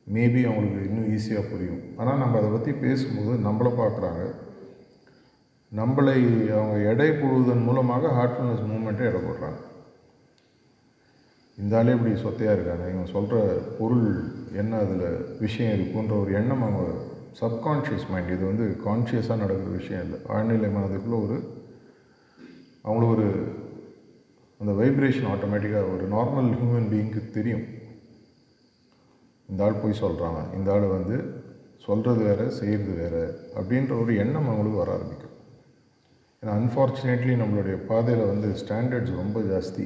மேபி 0.07 0.41
அவங்களுக்கு 0.49 0.85
இன்னும் 0.89 1.09
ஈஸியாக 1.15 1.49
புரியும். 1.49 1.81
ஆனால் 1.99 2.21
நம்ம 2.21 2.37
அதை 2.39 2.49
பற்றி 2.51 2.71
பேசும்போது 2.85 3.33
நம்மளை 3.47 3.71
பார்க்குறாங்க. 3.81 4.23
நம்மளை 5.77 6.15
அவங்க 6.57 6.77
எடை 6.91 7.09
போடுவதன் 7.09 7.65
மூலமாக 7.65 8.07
ஹார்ட்ஃபுல்னஸ் 8.07 8.69
மூமெண்ட்டை 8.69 9.05
எடை 9.09 9.19
போடுறாங்க. 9.21 9.59
இந்த 11.57 11.77
ஆளே 11.77 11.91
இப்படி 11.91 12.13
சொத்தையாக 12.23 12.55
இருக்காங்க. 12.57 12.85
இவங்க 12.89 13.11
சொல்கிற 13.11 13.37
பொருள் 13.79 14.07
என்ன 14.53 14.77
அதில் 14.77 15.37
விஷயம் 15.39 15.75
இருக்குன்ற 15.77 16.13
ஒரு 16.21 16.31
எண்ணம் 16.33 16.61
அவங்க 16.61 16.83
சப்கான்ஷியஸ் 17.41 18.09
மைண்ட் 18.11 18.33
இது 18.35 18.45
வந்து 18.45 18.65
கான்ஷியஸாக 18.85 19.41
நடக்கிற 19.43 19.71
விஷயம் 19.79 20.03
இல்லை. 20.05 20.19
ஆழ்நிலை 20.35 20.69
மனதுக்குள்ளே 20.77 21.19
ஒரு 21.25 21.37
அவங்களுக்கு 22.83 23.15
ஒரு 23.15 23.27
அந்த 24.59 24.71
வைப்ரேஷன் 24.81 25.31
ஆட்டோமேட்டிக்காக 25.33 25.93
ஒரு 25.95 26.05
நார்மல் 26.15 26.49
ஹியூமன் 26.59 26.89
பீயிங்க்கு 26.93 27.21
தெரியும். 27.37 27.65
இந்த 29.49 29.63
ஆள் 29.63 29.81
போய் 29.83 30.01
சொல்கிறாங்க 30.01 30.41
இந்த 30.57 30.71
ஆள் 30.71 30.93
வந்து 30.97 31.17
சொல்கிறது 31.85 32.23
வேறு 32.23 32.51
செய்கிறது 32.51 32.93
வேறு 33.01 33.23
அப்படின்ற 33.55 33.91
ஒரு 34.01 34.11
எண்ணம் 34.23 34.47
அவங்களுக்கு 34.47 34.83
வர 34.83 34.91
ஆரம்பிக்கும் 34.97 35.18
ஏன்னா 36.41 36.51
அன்ஃபார்ச்சுனேட்லி 36.59 37.33
நம்மளுடைய 37.41 37.77
பாதையில் 37.87 38.29
வந்து 38.31 38.49
ஸ்டாண்டர்ட்ஸ் 38.61 39.19
ரொம்ப 39.21 39.39
ஜாஸ்தி. 39.39 39.85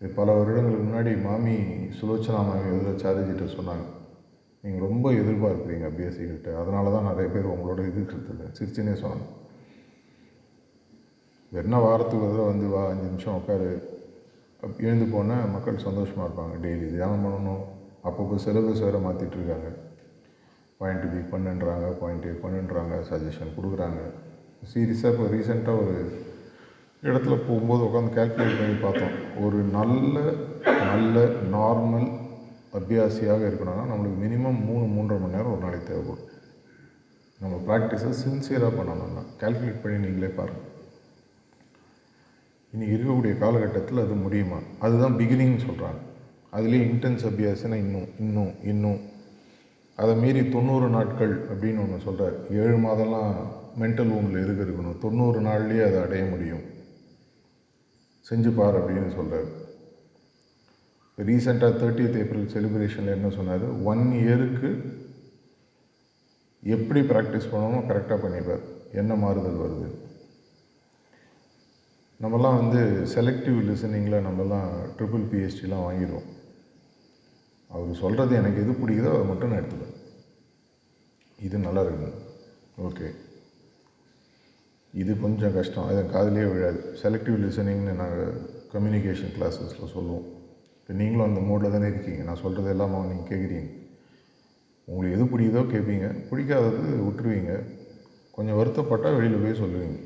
இது 0.00 0.08
பல 0.18 0.32
வருடங்களுக்கு 0.38 0.86
முன்னாடி 0.88 1.12
மாமி 1.22 1.54
சுலோச்சனா 1.98 2.40
மாமி 2.48 2.66
எதிர 2.72 2.92
சாரிஜிட்ட 3.02 3.46
சொன்னாங்க. 3.58 3.86
நீங்கள் 4.64 4.84
ரொம்ப 4.88 5.06
எதிர்பார்க்குறீங்க 5.20 5.88
பிஎஸ்சிகிட்ட 5.96 6.50
அதனால 6.62 6.92
தான் 6.94 7.08
நிறைய 7.10 7.28
பேர் 7.34 7.52
உங்களோட 7.54 7.80
எதிர்க்கிறது 7.90 8.30
இல்லை 8.34 8.46
சிரிச்சுனே 8.58 8.94
சொன்னாங்க. 9.02 9.26
என்ன 11.52 11.80
வாரத்துக்கு 11.84 12.26
ஒரு 12.26 12.34
தடவை 12.34 12.46
வந்து 12.52 12.68
வா 12.74 12.82
அஞ்சு 12.90 13.06
நிமிஷம் 13.08 13.38
உட்காரு. 13.40 13.70
அப் 14.62 14.78
எழுந்து 14.86 15.06
போனால் 15.14 15.50
மக்கள் 15.54 15.84
சந்தோஷமாக 15.86 16.26
இருப்பாங்க. 16.28 16.54
டெய்லி 16.64 16.86
தியானம் 16.94 17.24
பண்ணணும். 17.26 17.64
அப்பப்போ 18.08 18.36
சிலபஸ் 18.44 18.84
வேறு 18.86 19.04
மாற்றிட்டு 19.06 19.38
இருக்காங்க. 19.38 19.70
பாயிண்ட் 20.78 21.06
பி 21.12 21.20
பண்ணுன்றாங்க 21.32 21.88
பாயிண்ட் 22.02 22.26
ஏ 22.30 22.34
பண்ணுன்றாங்க 22.44 22.94
சஜஷன் 23.10 23.56
கொடுக்குறாங்க. 23.58 24.00
சீரியஸாக 24.72 25.12
இப்போ 25.12 25.24
ரீசெண்டாக 25.34 25.80
ஒரு 25.82 25.94
இடத்துல 27.02 27.34
போகும்போது 27.46 27.82
உட்காந்து 27.84 28.14
கேல்குலேட் 28.18 28.58
பண்ணி 28.60 28.76
பார்த்தோம். 28.82 29.16
ஒரு 29.44 29.58
நல்ல 29.76 30.20
நல்ல 30.90 31.24
நார்மல் 31.56 32.06
அபியாசியாக 32.78 33.48
இருக்கணும்னா 33.48 33.84
நம்மளுக்கு 33.90 34.18
மினிமம் 34.24 34.60
மூணு 34.68 34.84
மூன்றரை 34.94 35.18
மணி 35.20 35.34
நேரம் 35.34 35.52
ஒரு 35.54 35.62
நாளைக்கு 35.64 35.88
தேவைப்படும். 35.88 36.30
நம்ம 37.40 37.56
ப்ராக்டிஸை 37.66 38.12
சின்சியராக 38.22 38.72
பண்ணணும்னா 38.78 39.22
கால்குலேட் 39.40 39.82
பண்ணி 39.82 39.98
நீங்களே 40.06 40.30
பாருங்கள் 40.38 40.70
இன்றைக்கி 42.72 42.94
இருக்கக்கூடிய 42.96 43.38
காலகட்டத்தில் 43.38 44.02
அது 44.04 44.14
முடியுமா? 44.22 44.58
அதுதான் 44.78 45.18
பிகினிங் 45.18 45.58
சொல்கிறாங்க 45.66 46.00
அதுலேயே 46.56 46.84
இன்டென்ஸ் 46.92 47.26
அபியாசனா 47.30 47.76
இன்னும் 47.84 48.08
இன்னும் 48.18 48.54
இன்னும். 48.72 49.00
அதை 49.98 50.14
மீறி 50.22 50.48
தொண்ணூறு 50.48 50.88
நாட்கள் 50.88 51.34
அப்படின்னு 51.50 51.82
ஒன்று 51.84 52.06
சொல்கிறார் 52.06 52.36
ஏழு 52.62 52.76
மாதம்லாம் 52.86 53.36
மென்டல் 53.80 54.12
ஊனில் 54.16 54.42
எதுக்கு 54.42 54.64
இருக்கணும்? 54.64 54.98
தொண்ணூறு 54.98 55.40
நாள்லேயே 55.40 55.84
அதை 55.86 56.00
அடைய 56.02 56.24
முடியும். 56.24 56.64
செஞ்சு 58.30 58.50
பார் 58.56 58.76
அப்படின்னு 58.76 59.14
சொல்கிறார் 59.14 59.62
ரீசெண்டாக 61.18 61.78
தேர்ட்டியத் 61.80 62.18
ஏப்ரல் 62.18 62.52
செலிப்ரேஷனில் 62.54 63.16
என்ன 63.16 63.30
சொன்னார்? 63.30 63.64
ஒன் 63.84 64.04
இயருக்கு 64.22 64.70
எப்படி 66.62 67.00
ப்ராக்டிஸ் 67.00 67.50
பண்ணணுமோ 67.52 67.80
கரெக்டாக 67.90 68.18
பண்ணிப்பார். 68.24 68.64
என்ன 68.92 69.14
மாறுதல் 69.14 69.62
வருது? 69.64 69.88
நம்மலாம் 72.22 72.56
வந்து 72.56 72.80
செலக்டிவ் 73.14 73.58
லிசனிங்கில் 73.68 74.26
நம்மலாம் 74.26 74.70
ட்ரிபிள் 74.96 75.28
பிஹெச்டிலாம் 75.32 75.86
வாங்கிடுவோம். 75.86 76.28
அவர் 77.68 77.94
சொல்கிறது 77.94 78.36
எனக்கு 78.36 78.60
எது 78.62 78.72
பிடிக்குதோ 78.72 79.14
அதை 79.14 79.26
மட்டும் 79.26 79.52
நான் 79.52 79.62
எடுத்துப்பேன். 79.62 79.94
இது 81.42 81.58
நல்லா 81.58 81.82
இருக்குங்க 81.82 82.10
ஓகே 82.80 83.08
இது 85.00 85.12
கொஞ்சம் 85.24 85.54
கஷ்டம். 85.56 85.86
அது 85.90 86.00
காதலே 86.14 86.44
விழாது. 86.50 86.80
செலக்டிவ் 87.02 87.36
லிசனிங்னு 87.44 87.94
நாங்கள் 88.00 88.34
கம்யூனிகேஷன் 88.74 89.34
கிளாஸஸில் 89.36 89.92
சொல்லுவோம். 89.94 90.26
இப்போ 90.78 90.92
நீங்களும் 91.00 91.28
அந்த 91.28 91.40
மோடில் 91.48 91.74
தானே 91.74 91.88
இருக்கீங்க. 91.92 92.22
நான் 92.28 92.40
சொல்கிறது 92.42 92.72
எல்லாமே 92.74 93.00
நீங்கள் 93.10 93.30
கேட்குறீங்க 93.32 93.70
உங்களுக்கு 94.88 95.16
எது 95.16 95.26
பிடிக்குதோ 95.32 95.60
கேட்பீங்க 95.74 96.06
பிடிக்காதது 96.30 96.94
விட்டுருவீங்க. 97.06 97.52
கொஞ்சம் 98.36 98.58
வருத்தப்பட்டால் 98.60 99.16
வெளியில் 99.18 99.44
போய் 99.44 99.60
சொல்லுவீங்க. 99.62 99.98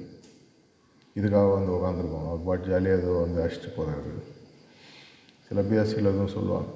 இதுக்காக 1.18 1.48
வந்து 1.55 1.72
உட்காந்துருக்கோம் 1.77 2.27
அவர் 2.31 2.44
பாட்டு 2.48 2.70
ஜாலியாக 2.72 3.01
ஏதோ 3.01 3.12
வந்து 3.24 3.40
அடிச்சுட்டு 3.44 3.70
போகிறாரு 3.77 4.12
சில 5.46 5.62
அபியாசிகள் 5.62 6.11
எதுவும் 6.12 6.35
சொல்லுவாங்க. 6.37 6.68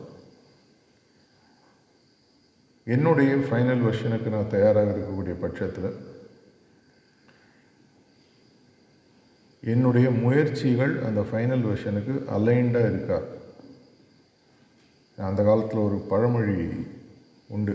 என்னுடைய 2.95 3.33
ஃபைனல் 3.49 3.85
வெர்ஷனுக்கு 3.89 4.35
நான் 4.35 4.53
தயாராக 4.55 4.93
இருக்கக்கூடிய 4.95 5.35
பட்சத்தில் 5.45 5.91
என்னுடைய 9.63 10.07
முயற்சிகள் 10.23 10.93
அந்த 11.09 11.21
ஃபைனல் 11.29 11.65
வெர்ஷனுக்கு 11.69 12.15
அலைண்டாக 12.37 12.89
இருக்கா? 12.93 13.19
அந்த 15.19 15.41
காலத்தில் 15.49 15.85
ஒரு 15.89 15.99
பழமொழி 16.13 16.57
உண்டு. 17.57 17.75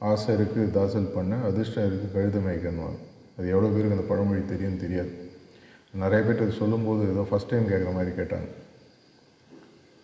ஆசை 0.00 0.30
இருக்குது 0.36 0.72
தாசல் 0.76 1.14
பண்ண 1.14 1.36
அதிர்ஷ்டம் 1.48 1.86
இருக்குது 1.88 2.14
கழுத 2.16 2.40
மேய்க்கணுவாங்க 2.46 2.98
அது 3.36 3.46
எவ்வளோ 3.54 3.70
பேருக்கு 3.74 3.96
அந்த 3.98 4.08
பழமொழி 4.10 4.42
தெரியும்னு 4.52 4.82
தெரியாது. 4.84 5.12
நிறைய 6.02 6.20
பேர் 6.26 6.42
அது 6.44 6.60
சொல்லும்போது 6.62 7.02
ஏதோ 7.12 7.22
ஃபஸ்ட் 7.30 7.52
டைம் 7.52 7.70
கேட்குற 7.72 7.92
மாதிரி 7.98 8.12
கேட்டாங்க. 8.18 8.48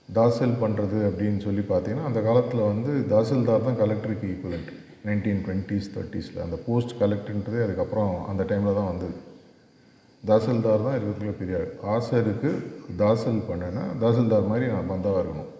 தாசல் 0.08 0.56
பண்ணுறது 0.62 0.98
அப்படின்னு 1.10 1.40
சொல்லி 1.48 1.62
பார்த்தீங்கன்னா 1.74 2.08
அந்த 2.10 2.20
காலத்தில் 2.28 2.68
வந்து 2.72 2.92
தாசில்தார் 3.12 3.68
தான் 3.68 3.80
கலெக்டருக்கு 3.82 4.32
ஈக்குவலண்ட் 4.32 4.72
நைன்டீன் 5.08 5.44
டுவெண்ட்டீஸ் 5.46 5.92
தேர்ட்டீஸில் 5.94 6.44
அந்த 6.46 6.56
போஸ்ட் 6.66 6.98
கலெக்டர்ன்றதே 7.02 7.62
அதுக்கப்புறம் 7.66 8.12
அந்த 8.32 8.42
டைமில் 8.50 8.78
தான் 8.80 8.90
வந்தது. 8.92 9.16
தாசில்தார் 10.28 10.84
தான் 10.86 10.96
இருக்கிறதுக்குள்ள 10.96 11.34
பெரிய 11.40 11.56
ஆசருக்கு 11.94 12.50
தாசல் 13.00 13.46
பண்ணேன்னா 13.48 13.84
தாசில்தார் 14.02 14.50
மாதிரி 14.52 14.66
நான் 14.74 14.90
பந்தாவாக 14.92 15.22
இருக்கணும். 15.22 15.50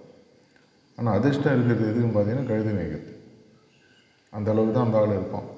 ஆனால் 0.98 1.16
அதிர்ஷ்டம் 1.18 1.54
இருக்கிறது 1.56 1.84
எதுன்னு 1.90 2.14
பார்த்தீங்கன்னா 2.14 2.50
கழுதை 2.50 2.72
மேய்க்கிறது 2.76 3.12
அந்த 4.32 4.48
அளவுக்கு 4.52 4.74
தான் 4.76 4.86
அந்த 4.88 5.00
ஆள் 5.00 5.16
இருப்பான். 5.18 5.48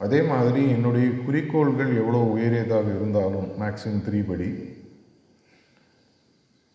அதே 0.00 0.20
மாதிரி 0.32 0.60
என்னுடைய 0.74 1.06
குறிக்கோள்கள் 1.24 1.90
எவ்வளோ 2.02 2.20
உயரியதாக 2.34 2.88
இருந்தாலும் 2.98 3.48
மேக்ஸிமம் 3.62 4.04
த்ரீ 4.06 4.20
படி 4.28 4.48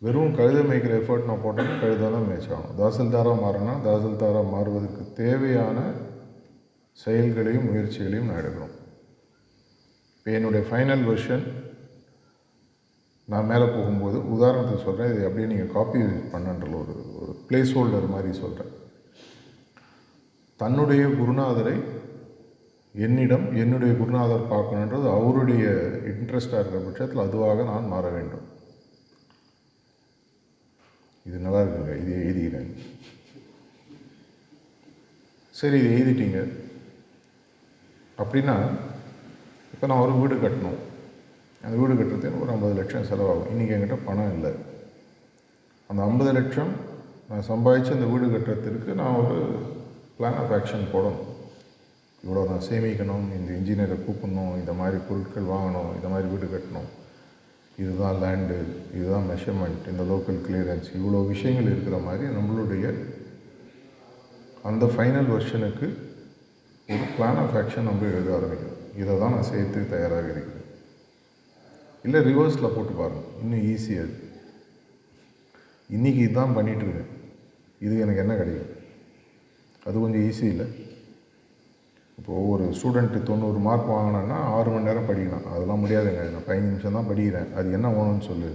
வெறும் 0.02 0.36
கழுதை 0.40 0.64
மேய்க்கிற 0.70 0.96
எஃபர்ட் 1.02 1.30
நான் 1.30 1.44
போட்டேன்னா 1.44 1.76
கழுதை 1.84 2.08
தான் 2.16 2.28
மேய்ச்சாகணும் 2.30 2.78
தாசில்தாராக 2.80 3.38
மாறினா 3.44 3.76
தாசில்தாராக 3.88 4.52
மாறுவதற்கு 4.56 5.04
தேவையான 5.22 5.78
செயல்களையும் 6.98 7.70
முயற்சிகளையும் 7.70 8.30
நான் 8.30 8.42
எடுக்கிறோம் 8.42 8.76
என்னுடைய 10.26 10.62
ஃபைனல் 10.70 11.04
வெர்ஷன் 11.10 11.44
நான் 13.28 13.50
மேலே 13.50 13.66
போகும்போது 13.66 14.18
உதாரணத்துக்கு 14.36 14.86
சொல்கிறேன் 14.86 15.12
இது 15.14 15.26
அப்படியே 15.28 15.50
நீங்கள் 15.52 15.74
காப்பி 15.76 16.00
பண்ணுன்ற 16.32 16.66
ஒரு 16.80 16.94
ஒரு 17.20 17.34
பிளேஸ் 17.48 17.74
ஹோல்டர் 17.78 18.14
மாதிரி 18.14 18.32
சொல்கிறேன் 18.40 18.74
தன்னுடைய 20.60 21.04
குருநாதரை 21.20 21.76
என்னிடம் 22.96 23.46
என்னுடைய 23.64 23.94
குருநாதர் 24.02 24.52
பார்க்கணுன்றது 24.52 25.08
அவருடைய 25.18 25.64
இன்ட்ரெஸ்டாக 26.12 26.62
இருக்கிற 26.62 26.82
பட்சத்தில் 26.84 27.26
அதுவாக 27.26 27.64
நான் 27.64 27.92
மாற 27.94 28.10
வேண்டும். 28.10 28.46
இது 31.26 31.38
நல்லா 31.46 31.62
இருக்குங்க 31.62 31.96
இது 32.02 32.14
எழுதிக்கிறேன். 32.22 32.70
சரி 35.56 35.80
இது 35.80 35.90
எழுதிட்டீங்க. 35.98 36.40
அப்படின்னா 38.18 38.58
இப்போ 39.76 39.88
நான் 39.92 40.04
ஒரு 40.04 40.14
வீடு 40.20 40.36
கட்டணும். 40.42 40.80
அந்த 41.64 41.76
வீடு 41.80 41.94
கட்டுறதுக்கு 42.00 42.42
ஒரு 42.44 42.52
ஐம்பது 42.56 42.74
லட்சம் 42.80 43.08
செலவாகும். 43.12 43.48
இன்றைக்கி 43.54 43.74
என்கிட்ட 43.76 43.96
பணம் 44.10 44.34
இல்லை. 44.36 44.52
அந்த 45.90 46.02
ஐம்பது 46.10 46.32
லட்சம் 46.38 46.72
நான் 47.30 47.48
சம்பாதிச்சு 47.50 47.96
அந்த 47.96 48.08
வீடு 48.12 48.26
கட்டுறதுக்கு 48.34 48.94
நான் 49.00 49.18
ஒரு 49.22 49.38
பிளான் 50.18 50.38
ஆஃப் 50.42 50.54
ஆக்ஷன் 50.58 50.86
போடணும். 50.94 51.24
இவ்வளோ 52.24 52.44
நான் 52.52 52.64
சேமிக்கணும் 52.68 53.26
இந்த 53.38 53.50
இன்ஜினியரை 53.58 53.98
கூப்பிடணும் 54.06 54.54
இந்த 54.62 54.74
மாதிரி 54.80 54.98
பொருட்கள் 55.08 55.52
வாங்கணும் 55.54 55.90
இந்த 55.98 56.08
மாதிரி 56.14 56.30
வீடு 56.34 56.48
கட்டணும். 56.54 56.88
இதுதான் 57.82 58.20
லேண்டு 58.24 58.58
இதுதான் 58.98 59.28
மெஷர்மெண்ட் 59.32 59.90
இந்த 59.92 60.04
லோக்கல் 60.12 60.40
கிளியரன்ஸ் 60.46 60.90
இவ்வளோ 61.00 61.22
விஷயங்கள் 61.34 61.70
இருக்கிற 61.72 61.98
மாதிரி 62.08 62.30
நம்மளுடைய 62.38 62.86
அந்த 64.72 64.86
ஃபைனல் 64.96 65.30
வெர்ஷனுக்கு 65.34 65.90
ஒரு 66.94 67.06
பிளான் 67.18 67.42
ஆஃப் 67.44 67.56
ஆக்ஷன் 67.62 67.88
நம்ம 67.90 68.10
எழுத 68.14 68.32
ஆரம்பிக்கணும். 68.38 68.75
இதை 69.02 69.14
தான் 69.22 69.34
நான் 69.36 69.50
செய்யறதுக்கு 69.52 69.94
தயாராக 69.94 70.32
இருக்கிறேன். 70.34 70.62
இல்லை 72.06 72.20
ரிவர்ஸில் 72.30 72.74
போட்டு 72.76 72.94
பாருங்கள் 73.00 73.30
இன்னும் 73.42 73.66
ஈஸியாக 73.74 74.06
அது. 74.06 74.16
இன்றைக்கி 75.96 76.22
இதுதான் 76.26 76.56
பண்ணிகிட்ருக்கேன் 76.58 77.12
இது 77.86 77.94
எனக்கு 78.04 78.24
என்ன 78.24 78.36
கிடைக்கும்? 78.42 78.72
அது 79.88 79.96
கொஞ்சம் 80.04 80.26
ஈஸி 80.28 80.46
இல்லை. 80.54 80.68
இப்போது 82.20 82.38
ஒவ்வொரு 82.42 82.66
ஸ்டூடெண்ட்டு 82.78 83.20
தொண்ணூறு 83.30 83.60
மார்க் 83.68 83.92
வாங்கினேன்னா 83.94 84.38
ஆறு 84.56 84.70
மணி 84.74 84.88
நேரம் 84.90 85.10
படிக்கணும் 85.10 85.48
அதெல்லாம் 85.54 85.82
முடியாதுங்க. 85.84 86.22
நான் 86.36 86.48
பதினஞ்சு 86.48 86.72
நிமிஷம் 86.72 86.98
தான் 86.98 87.10
படிக்கிறேன். 87.12 87.50
அது 87.58 87.76
என்ன 87.78 87.88
வேணும்னு 87.98 88.28
சொல்லு. 88.30 88.50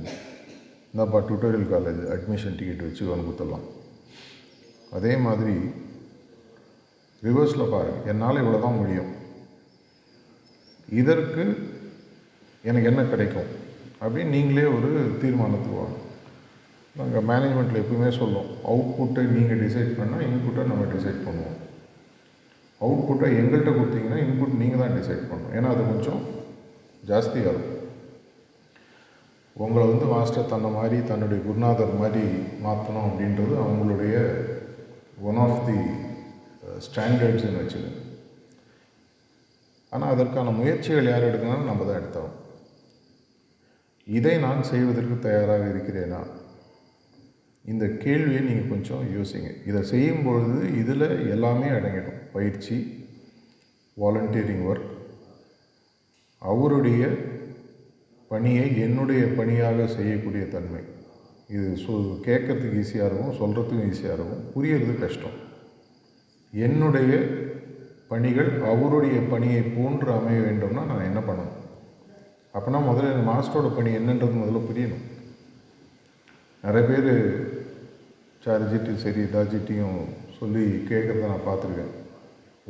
இந்தாப்பா 0.92 1.18
டுட்டோரியல் 1.28 1.70
காலேஜ் 1.72 2.00
அட்மிஷன் 2.14 2.56
டிக்கெட் 2.60 2.86
வச்சு 2.86 3.10
ஒன்று 3.12 3.26
கொடுத்துடலாம். 3.26 3.66
அதே 4.98 5.12
மாதிரி 5.26 5.56
ரிவர்ஸில் 7.26 7.72
பாருங்கள் 7.74 8.08
என்னால் 8.12 8.42
இவ்வளோ 8.42 8.60
தான் 8.66 8.80
முடியும். 8.82 9.09
இதற்கு 10.90 11.42
எனக்கு 12.68 12.88
என்ன 12.90 13.02
கிடைக்கும்? 13.10 13.50
அப்படின்னு 14.02 14.34
நீங்களே 14.36 14.64
ஒரு 14.76 14.88
தீர்மானத்துக்கு 15.22 15.80
வாங்க. 15.80 15.98
நாங்கள் 16.98 17.26
மேனேஜ்மெண்ட்டில் 17.30 17.80
எப்பவுமே 17.80 18.08
சொல்லுவோம் 18.20 18.50
அவுட்புட்டை 18.70 19.22
நீங்கள் 19.34 19.60
டிசைட் 19.64 19.92
பண்ணால் 19.98 20.26
இன்புட்டை 20.28 20.62
நம்ம 20.70 20.86
டிசைட் 20.94 21.20
பண்ணுவோம். 21.26 21.58
அவுட்புட்டை 22.84 23.28
எங்கள்கிட்ட 23.40 23.72
கொடுத்தீங்கன்னா 23.78 24.18
இன்புட் 24.26 24.60
நீங்கள் 24.62 24.82
தான் 24.82 24.96
டிசைட் 24.98 25.28
பண்ணணும். 25.30 25.54
ஏன்னா 25.56 25.70
அது 25.74 25.82
கொஞ்சம் 25.92 26.20
ஜாஸ்தியாக 27.10 27.52
இருக்கும். 27.52 27.76
உங்களை 29.62 29.86
வந்து 29.88 30.06
மாஸ்டர் 30.14 30.52
தன்னை 30.52 30.70
மாதிரி 30.78 30.98
தன்னுடைய 31.06 31.42
குருநாதர் 31.46 31.98
மாதிரி 32.02 32.24
மாற்றணும் 32.66 33.08
அப்படின்றது 33.08 33.54
அவங்களுடைய 33.64 34.14
ஒன் 35.30 35.40
ஆஃப் 35.46 35.66
தி 35.66 35.78
ஸ்டாண்டர்ட்ஸ்ன்னு 36.86 37.60
வச்சுக்கோங்க. 37.62 37.99
ஆனால் 39.90 40.10
அதற்கான 40.10 40.50
முயற்சிகள் 40.50 41.04
யார் 41.04 41.22
எடுக்கணும் 41.22 41.68
நம்ம 41.70 41.84
தான் 41.84 42.00
எடுத்தோம். 42.00 42.30
இதை 44.06 44.38
நான் 44.38 44.62
செய்வதற்கு 44.62 45.18
தயாராக 45.18 45.64
இருக்கிறேனா? 45.64 46.20
இந்த 47.64 47.86
கேள்வியை 47.86 48.42
நீங்கள் 48.42 48.68
கொஞ்சம் 48.68 49.02
யோசிங்க. 49.16 49.66
இதை 49.66 49.82
செய்யும் 49.82 50.22
பொழுது 50.24 50.76
இதில் 50.76 51.28
எல்லாமே 51.30 51.68
அடங்கிடும். 51.68 52.20
பயிற்சி 52.32 52.76
வாலண்டியரிங் 53.96 54.64
ஒர்க் 54.70 54.88
அவருடைய 56.38 57.08
பணியை 58.28 58.80
என்னுடைய 58.80 59.26
பணியாக 59.26 59.86
செய்யக்கூடிய 59.86 60.44
தன்மை. 60.46 60.82
இது 61.48 61.68
சொ 61.76 61.92
கேட்கறதுக்கு 62.26 62.80
ஈஸியாக 62.82 63.08
இருக்கும் 63.08 63.38
சொல்கிறதுக்கும் 63.40 63.86
ஈஸியாக 63.90 64.16
இருக்கும் 64.16 64.44
புரியறது 64.54 64.94
கஷ்டம். 64.98 65.38
என்னுடைய 66.52 67.12
பணிகள் 68.10 68.50
அவருடைய 68.72 69.16
பணியை 69.32 69.62
போன்று 69.62 70.08
அமைய 70.12 70.38
வேண்டும்னா 70.46 70.82
நான் 70.90 71.08
என்ன 71.08 71.20
பண்ணணும்? 71.28 71.56
அப்போனா 72.56 72.78
முதல்ல 72.88 73.12
இந்த 73.12 73.24
மாஸ்டரோட 73.30 73.68
பணி 73.74 73.90
என்னன்றது 73.98 74.40
முதல்ல 74.40 74.60
புரியணும். 74.68 75.04
நிறைய 76.64 76.82
பேர் 76.88 77.12
சார்ஜிட்டையும் 78.44 79.02
சரி 79.04 79.22
தாஜிட்டையும் 79.34 80.00
சொல்லி 80.38 80.64
கேட்குறத 80.90 81.30
நான் 81.32 81.46
பார்த்துருக்கேன். 81.46 81.94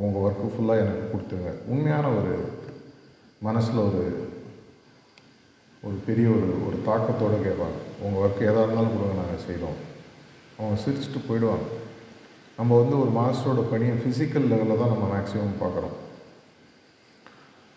உங்கள் 0.03 0.22
ஒர்க்கு 0.24 0.53
ஃபுல்லாக 0.53 0.83
எனக்கு 0.85 1.11
கொடுத்துருங்க. 1.12 1.53
உண்மையான 1.66 2.07
ஒரு 2.18 2.35
மனசில் 3.48 3.85
ஒரு 3.88 4.05
ஒரு 5.87 5.96
பெரிய 6.07 6.29
ஒரு 6.37 6.48
ஒரு 6.66 6.76
தாக்கத்தோடு 6.88 7.37
கேட்பாங்க. 7.44 7.79
உங்கள் 8.05 8.22
ஒர்க் 8.24 8.46
எதாக 8.48 8.64
இருந்தாலும் 8.64 8.94
கொடுங்க 8.94 9.20
நாங்கள் 9.20 9.44
செய்கிறோம் 9.46 9.79
அவங்க 10.59 10.76
சிரிச்சுட்டு 10.85 11.29
போயிடுவாங்க. 11.29 11.66
நம்ம 12.61 12.79
வந்து 12.81 12.96
ஒரு 13.03 13.11
மாஸ்டரோட 13.18 13.61
பணியை 13.73 13.92
ஃபிசிக்கல் 14.01 14.46
லெவலில் 14.53 14.81
தான் 14.81 14.90
நம்ம 14.92 15.07
மேக்ஸிமம் 15.12 15.61
பார்க்குறோம் 15.61 15.94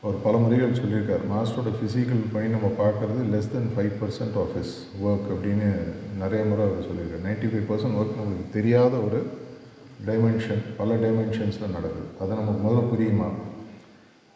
அவர் 0.04 0.18
பல 0.24 0.38
முறைகள் 0.44 0.80
சொல்லியிருக்கார் 0.80 1.22
மாஸ்டரோட 1.34 1.70
ஃபிசிக்கல் 1.76 2.24
பணி 2.34 2.48
நம்ம 2.56 2.70
பார்க்குறது 2.80 3.22
less 3.34 3.48
than 3.54 3.70
five 3.76 3.94
percent 4.02 4.36
of 4.42 4.52
his 4.58 4.74
work 5.06 5.30
அப்படின்னு 5.34 5.70
நிறைய 6.22 6.42
முறை 6.50 6.64
அவர் 6.70 6.88
சொல்லியிருக்கார். 6.88 7.24
நைன்ட்டி 7.28 7.50
ஃபைவ் 7.52 7.68
பர்சன்ட் 7.70 7.98
ஒர்க் 8.00 8.20
நமக்கு 8.22 8.46
தெரியாத 8.58 8.94
ஒரு 9.06 9.20
டைமென்ஷன் 10.10 10.64
பல 10.80 10.98
டைமென்ஷன்ஸில் 11.04 11.74
நடக்குது. 11.76 12.10
அதை 12.22 12.32
நமக்கு 12.42 12.64
முதல்ல 12.66 12.84
புரியுமா? 12.94 13.30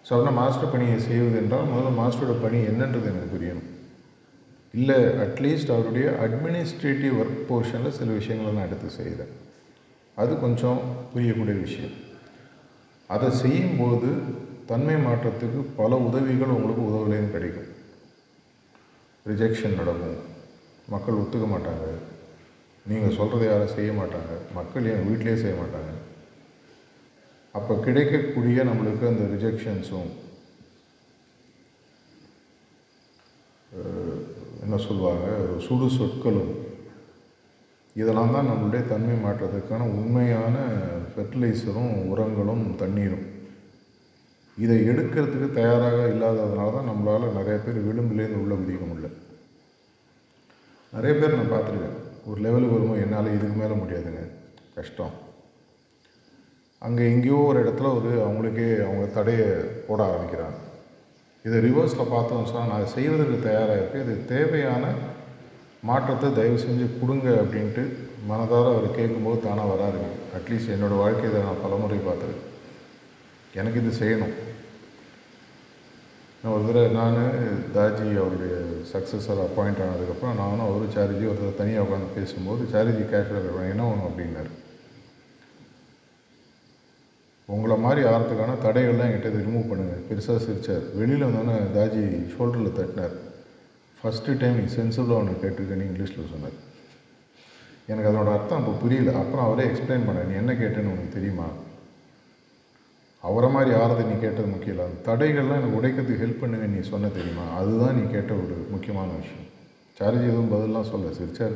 ஸோ 0.06 0.12
அப்படின்னா 0.14 0.34
மாஸ்டர் 0.42 0.74
பணியை 0.76 1.00
செய்வது 1.10 1.38
என்றால் 1.42 1.70
முதல்ல 1.74 1.92
மாஸ்டரோட 2.02 2.36
பணி 2.46 2.62
என்னன்றது 2.70 3.12
எனக்கு 3.14 3.34
புரியணும். 3.36 3.68
இல்லை 4.74 5.00
அட்லீஸ்ட் 5.26 5.74
அவருடைய 5.76 6.08
அட்மினிஸ்ட்ரேட்டிவ் 6.28 7.18
ஒர்க் 7.24 7.44
போர்ஷனில் 7.52 7.98
சில 8.00 8.10
விஷயங்களை 8.22 8.54
நான் 8.56 8.70
எடுத்து 8.70 8.90
செய்கிறேன். 9.00 9.34
அது 10.22 10.40
கொஞ்சம் 10.40 10.80
புரியக்கூடிய 11.14 11.58
விஷயம். 11.66 11.96
அதை 13.08 13.28
செய்யும்போது 13.32 14.10
தன்மை 14.70 14.96
மாற்றத்துக்கு 14.96 15.60
பல 15.76 15.96
உதவிகள் 15.96 16.56
உங்களுக்கு 16.56 16.88
உதவுலேயும் 16.90 17.34
கிடைக்கும். 17.36 17.70
ரிஜெக்ஷன் 19.30 19.80
நடக்கும். 19.80 20.18
மக்கள் 20.94 21.20
ஒத்துக்க 21.22 21.48
மாட்டாங்க. 21.54 21.86
நீங்கள் 22.90 23.16
சொல்கிறத 23.18 23.46
யாரும் 23.46 23.76
செய்ய 23.78 23.92
மாட்டாங்க. 23.92 24.34
மக்கள் 24.54 24.90
என் 24.92 25.08
வீட்டிலே 25.08 25.36
செய்ய 25.44 25.56
மாட்டாங்க. 25.62 25.94
அப்போ 27.52 27.76
கிடைக்கக்கூடிய 27.86 28.64
நம்மளுக்கு 28.70 29.12
அந்த 29.12 29.24
ரிஜெக்ஷன்ஸும் 29.36 30.10
என்ன 34.64 34.78
சொல்லுவாங்க 34.86 35.28
சுடு 35.66 35.88
சொற்களும் 35.98 36.52
இதெல்லாம் 38.02 38.34
தான் 38.36 38.50
நம்மளுடைய 38.50 38.82
தன்மை 38.92 39.16
மாற்றத்துக்கான 39.24 39.88
உண்மையான 40.00 40.56
ஃபெர்டிலைசரும் 41.12 41.94
உரங்களும் 42.12 42.66
தண்ணீரும். 42.82 43.26
இதை 44.64 44.78
எடுக்கிறதுக்கு 44.90 45.48
தயாராக 45.60 45.98
இல்லாததுனால 46.14 46.74
தான் 46.76 46.90
நம்மளால் 46.90 47.36
நிறைய 47.38 47.56
பேர் 47.66 47.80
விளிம்புலேருந்து 47.88 48.44
உள்ளே 48.44 48.56
குதிக்க 48.60 48.84
முடியல. 48.90 49.10
நிறைய 50.94 51.14
பேர் 51.20 51.38
நான் 51.40 51.54
பார்த்துருக்கேன். 51.54 51.98
ஒரு 52.30 52.40
லெவலுக்கு 52.46 52.76
வரும்போது 52.76 53.04
என்னால் 53.06 53.34
இதுக்கு 53.36 53.58
மேலே 53.62 53.76
முடியாதுங்க. 53.82 54.24
கஷ்டம். 54.78 55.14
அங்கே 56.86 57.04
எங்கேயோ 57.12 57.42
ஒரு 57.50 57.58
இடத்துல 57.64 57.92
ஒரு 58.00 58.10
அவங்களுக்கே 58.28 58.70
அவங்க 58.88 59.06
தடையை 59.18 59.50
போட 59.88 60.00
ஆரம்பிக்கிறாங்க. 60.10 60.58
இதை 61.46 61.58
ரிவர்ஸில் 61.68 62.12
பார்த்தோம்னு 62.16 62.52
சொன்னால் 62.52 62.74
நான் 62.74 62.94
செய்வதற்கு 62.96 63.38
தயாராக 63.50 63.78
இருக்குது 63.80 64.04
இது 64.06 64.16
தேவையான 64.36 64.86
மாற்றத்தை 65.84 66.34
தயவு 66.34 66.58
செஞ்சு 66.66 66.86
கொடுங்க 67.00 67.28
அப்படின்ட்டு 67.42 67.84
மனதார 68.30 68.66
அவர் 68.74 68.96
கேட்கும்போது 68.98 69.42
தானாக 69.44 69.74
வராருங்க 69.74 70.08
அட்லீஸ்ட் 70.38 70.74
என்னோடய 70.76 71.02
வாழ்க்கையை 71.04 71.42
நான் 71.44 71.64
பலமுறை 71.64 71.98
பார்த்துருக்கேன். 71.98 72.46
எனக்கு 73.60 73.82
இது 73.82 73.92
செய்யணும். 74.00 74.36
நான் 76.42 76.54
ஒரு 76.56 76.66
தடவை 76.68 76.90
நான் 76.98 77.20
தாஜி 77.76 78.08
அவருடைய 78.22 78.56
சக்ஸஸர் 78.94 79.44
அப்பாயிண்ட் 79.46 79.84
ஆனதுக்கப்புறம் 79.86 80.40
நானும் 80.42 80.68
அவரும் 80.68 80.96
சாரிஜி 80.96 81.26
ஒரு 81.32 81.40
தடவை 81.40 81.56
தனியாக 81.62 81.86
உட்காந்து 81.86 82.16
பேசும்போது 82.18 82.64
சாரிஜி 82.74 83.04
கேஷுவலாக 83.14 83.44
கேட்பேன் 83.46 83.72
என்ன 83.74 83.88
ஒன்று 83.92 84.10
அப்படின்னாரு. 84.10 84.52
உங்களை 87.46 87.78
மாதிரி 87.86 88.02
ஆகிறதுக்கான 88.08 88.58
தடைகள்லாம் 88.66 89.10
என்கிட்ட 89.10 89.30
ரிமூவ் 89.44 89.70
பண்ணுங்கள் 89.70 90.06
பெருசாக 90.10 90.40
சிரித்தார் 90.46 90.86
வெளியில் 91.00 91.28
வந்தோன்னே 91.28 91.58
தாஜி 91.78 92.04
ஷோல்டரில் 92.34 92.78
தட்டினார். 92.80 93.16
ஃபஸ்ட்டு 94.04 94.38
டைம் 94.38 94.68
சென்சிபிளாக 94.68 95.22
ஒன்று 95.22 95.42
கேட்டிருக்கேன்னு 95.42 95.88
இங்கிலீஷில் 95.90 96.32
சொன்னார். 96.32 96.66
எனக்கு 97.88 98.10
அதனோட 98.10 98.32
அர்த்தம் 98.38 98.60
அப்போ 98.60 98.72
புரியல. 98.72 99.18
அப்புறம் 99.18 99.46
அவரே 99.46 99.70
எக்ஸ்பிளைன் 99.70 100.06
பண்ணார். 100.08 100.28
நீ 100.30 100.36
என்ன 100.36 100.54
கேட்டேன்னு 100.54 100.94
உனக்கு 100.96 101.10
தெரியுமா? 101.14 101.48
அவரை 103.22 103.50
மாதிரி 103.50 103.76
ஆறதை 103.78 104.06
நீ 104.06 104.20
கேட்டது 104.20 104.48
முக்கியம் 104.48 104.78
இல்லை. 104.78 104.86
அந்த 104.86 105.00
தடைகள்லாம் 105.10 105.60
எனக்கு 105.60 105.80
உடைக்கிறதுக்கு 105.80 106.22
ஹெல்ப் 106.24 106.40
பண்ணுங்க 106.40 106.66
நீ 106.66 106.88
சொன்ன 106.88 107.08
தெரியுமா? 107.08 107.46
அதுதான் 107.56 107.96
நீ 107.96 108.12
கேட்ட 108.12 108.34
ஒரு 108.34 108.68
முக்கியமான 108.70 109.12
விஷயம். 109.12 109.46
சார்ஜி 110.00 110.24
எதுவும் 110.24 110.52
பதிலாம் 110.52 110.90
சொல்ல 110.90 111.08
சிரிச்சார். 111.08 111.56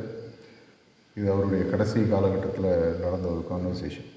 இது 1.16 1.32
அவருடைய 1.32 1.64
கடைசி 1.64 2.08
காலகட்டத்தில் 2.08 3.00
நடந்த 3.00 3.28
ஒரு 3.28 3.42
கான்வர்சேஷன் 3.50 4.10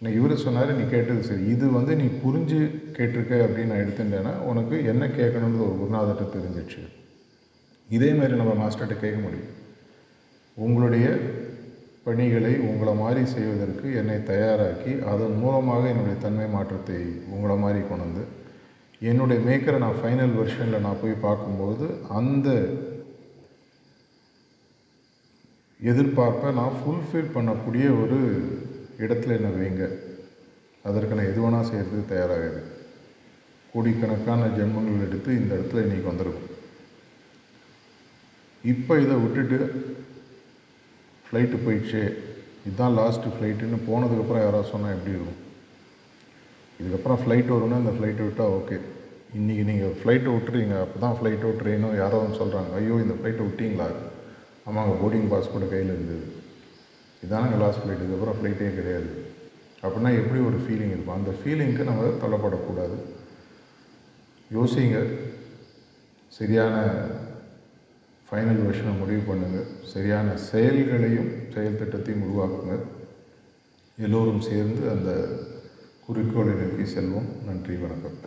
இன்னும் 0.00 0.24
இவர் 0.24 0.38
சொன்னார் 0.38 0.76
நீ 0.76 0.88
கேட்டது 0.90 1.22
சரி. 1.22 1.44
இது 1.44 1.70
வந்து 1.70 1.96
நீ 1.96 2.04
புரிஞ்சு 2.04 2.60
கேட்டிருக்க 2.98 3.32
அப்படின்னு 3.44 3.70
நான் 3.72 3.84
எடுத்துட்டேன்னா 3.84 4.32
உனக்கு 4.50 4.84
என்ன 4.84 5.06
கேட்கணுன்றது 5.06 5.64
ஒரு 5.66 5.76
குருநாதர்கிட்ட 5.82 6.26
தெரிஞ்சிடுச்சு. 6.36 6.82
இதே 7.96 8.10
மாதிரி 8.18 8.34
நம்ம 8.40 8.52
மாஸ்டர்கிட்ட 8.60 8.96
கேட்க 9.00 9.18
முடியும். 9.24 9.50
உங்களுடைய 10.56 11.06
பணிகளை 12.06 12.52
உங்களை 12.68 12.92
மாதிரி 13.00 13.22
செய்வதற்கு 13.32 13.86
என்னை 14.00 14.16
தயாராக்கி 14.30 14.92
அதன் 15.10 15.36
மூலமாக 15.42 15.82
என்னுடைய 15.90 16.16
தன்மை 16.24 16.46
மாற்றத்தை 16.54 17.00
உங்களை 17.34 17.56
மாதிரி 17.64 17.80
கொண்டு 17.90 18.06
வந்து 18.06 18.24
என்னுடைய 19.10 19.38
மேக்கரை 19.48 19.78
நான் 19.84 20.00
ஃபைனல் 20.00 20.34
வெர்ஷனில் 20.38 20.84
நான் 20.86 21.00
போய் 21.02 21.22
பார்க்கும்போது 21.26 21.86
அந்த 22.18 22.48
எதிர்பார்ப்பை 25.80 26.50
நான் 26.58 26.78
ஃபுல்ஃபில் 26.80 27.32
பண்ணக்கூடிய 27.36 27.86
ஒரு 28.02 28.18
இடத்துல 29.04 29.36
என்ன 29.38 29.48
வைங்க. 29.56 29.86
அதற்கு 30.88 31.16
நான் 31.16 31.30
எது 31.30 31.40
வேணால் 31.44 31.68
செய்கிறதுக்கு 31.70 32.12
தயாராகுது 32.12 32.60
கோடிக்கணக்கான 33.72 34.48
ஜென்மங்கள் 34.58 35.04
எடுத்து 35.08 35.30
இந்த 35.40 35.52
இடத்துல 35.58 35.84
இன்றைக்கி 35.86 36.06
வந்திருக்கும். 36.10 36.48
இப்போ 38.70 38.92
இதை 39.04 39.14
விட்டுட்டு 39.22 39.58
ஃப்ளைட்டு 41.24 41.56
போயிடுச்சு. 41.64 42.02
இதுதான் 42.66 42.96
லாஸ்ட்டு 42.98 43.32
ஃப்ளைட்டுன்னு 43.34 43.78
போனதுக்கப்புறம் 43.86 44.44
யாராவது 44.44 44.72
சொன்னால் 44.72 44.94
எப்படி 44.96 45.14
இருக்கும்? 45.16 45.40
இதுக்கப்புறம் 46.80 47.20
ஃப்ளைட் 47.22 47.54
வரும்னா 47.54 47.80
அந்த 47.82 47.92
ஃப்ளைட்டை 47.96 48.24
விட்டால் 48.26 48.54
ஓகே 48.58 48.76
இன்றைக்கி 49.38 49.62
நீங்கள் 49.70 49.96
ஃப்ளைட்டை 49.98 50.30
விட்டுறீங்க 50.34 50.74
அப்போ 50.84 50.98
தான் 51.04 51.16
ஃப்ளைட்டோ 51.18 51.50
ட்ரெயினோ 51.60 51.90
யாரோ 52.02 52.16
வந்து 52.22 52.40
சொல்கிறாங்க 52.40 52.70
ஐயோ 52.78 52.96
இந்த 53.04 53.14
ஃப்ளைட்டை 53.18 53.44
விட்டிங்களா? 53.48 53.88
ஆமாங்க 54.68 54.94
போர்டிங் 55.02 55.28
பாஸ் 55.32 55.52
கூட 55.54 55.66
கையில் 55.72 55.92
இருந்தது. 55.94 56.26
இதானங்க 57.24 57.58
லாஸ்ட் 57.62 57.82
ஃப்ளைட் 57.82 58.04
இதுக்கப்புறம் 58.04 58.38
ஃப்ளைட்டே 58.38 58.70
கிடையாது. 58.78 59.10
அப்படின்னா 59.82 60.10
எப்படி 60.20 60.40
ஒரு 60.48 60.58
ஃபீலிங் 60.64 60.94
இருக்கும்? 60.94 61.18
அந்த 61.18 61.32
ஃபீலிங்க்கு 61.40 61.88
நம்ம 61.90 62.10
தள்ளப்படக்கூடாது. 62.24 62.96
யோசிங்க. 64.58 64.98
சரியான 66.38 66.76
ஃபைனல் 68.32 68.60
வருஷனை 68.66 68.92
முடிவு 68.98 69.22
பண்ணுங்கள் 69.26 69.66
சரியான 69.92 70.36
செயல்களையும் 70.50 71.28
செயல் 71.54 71.76
திட்டத்தையும் 71.80 72.22
உருவாக்குங்க 72.26 72.76
எல்லோரும் 73.98 74.40
சேர்ந்து 74.48 74.82
அந்த 74.94 75.10
குறிக்கோளை 76.06 76.54
நோக்கி 76.60 76.86
செல்வோம். 76.94 77.28
நன்றி 77.48 77.76
வணக்கம். 77.82 78.18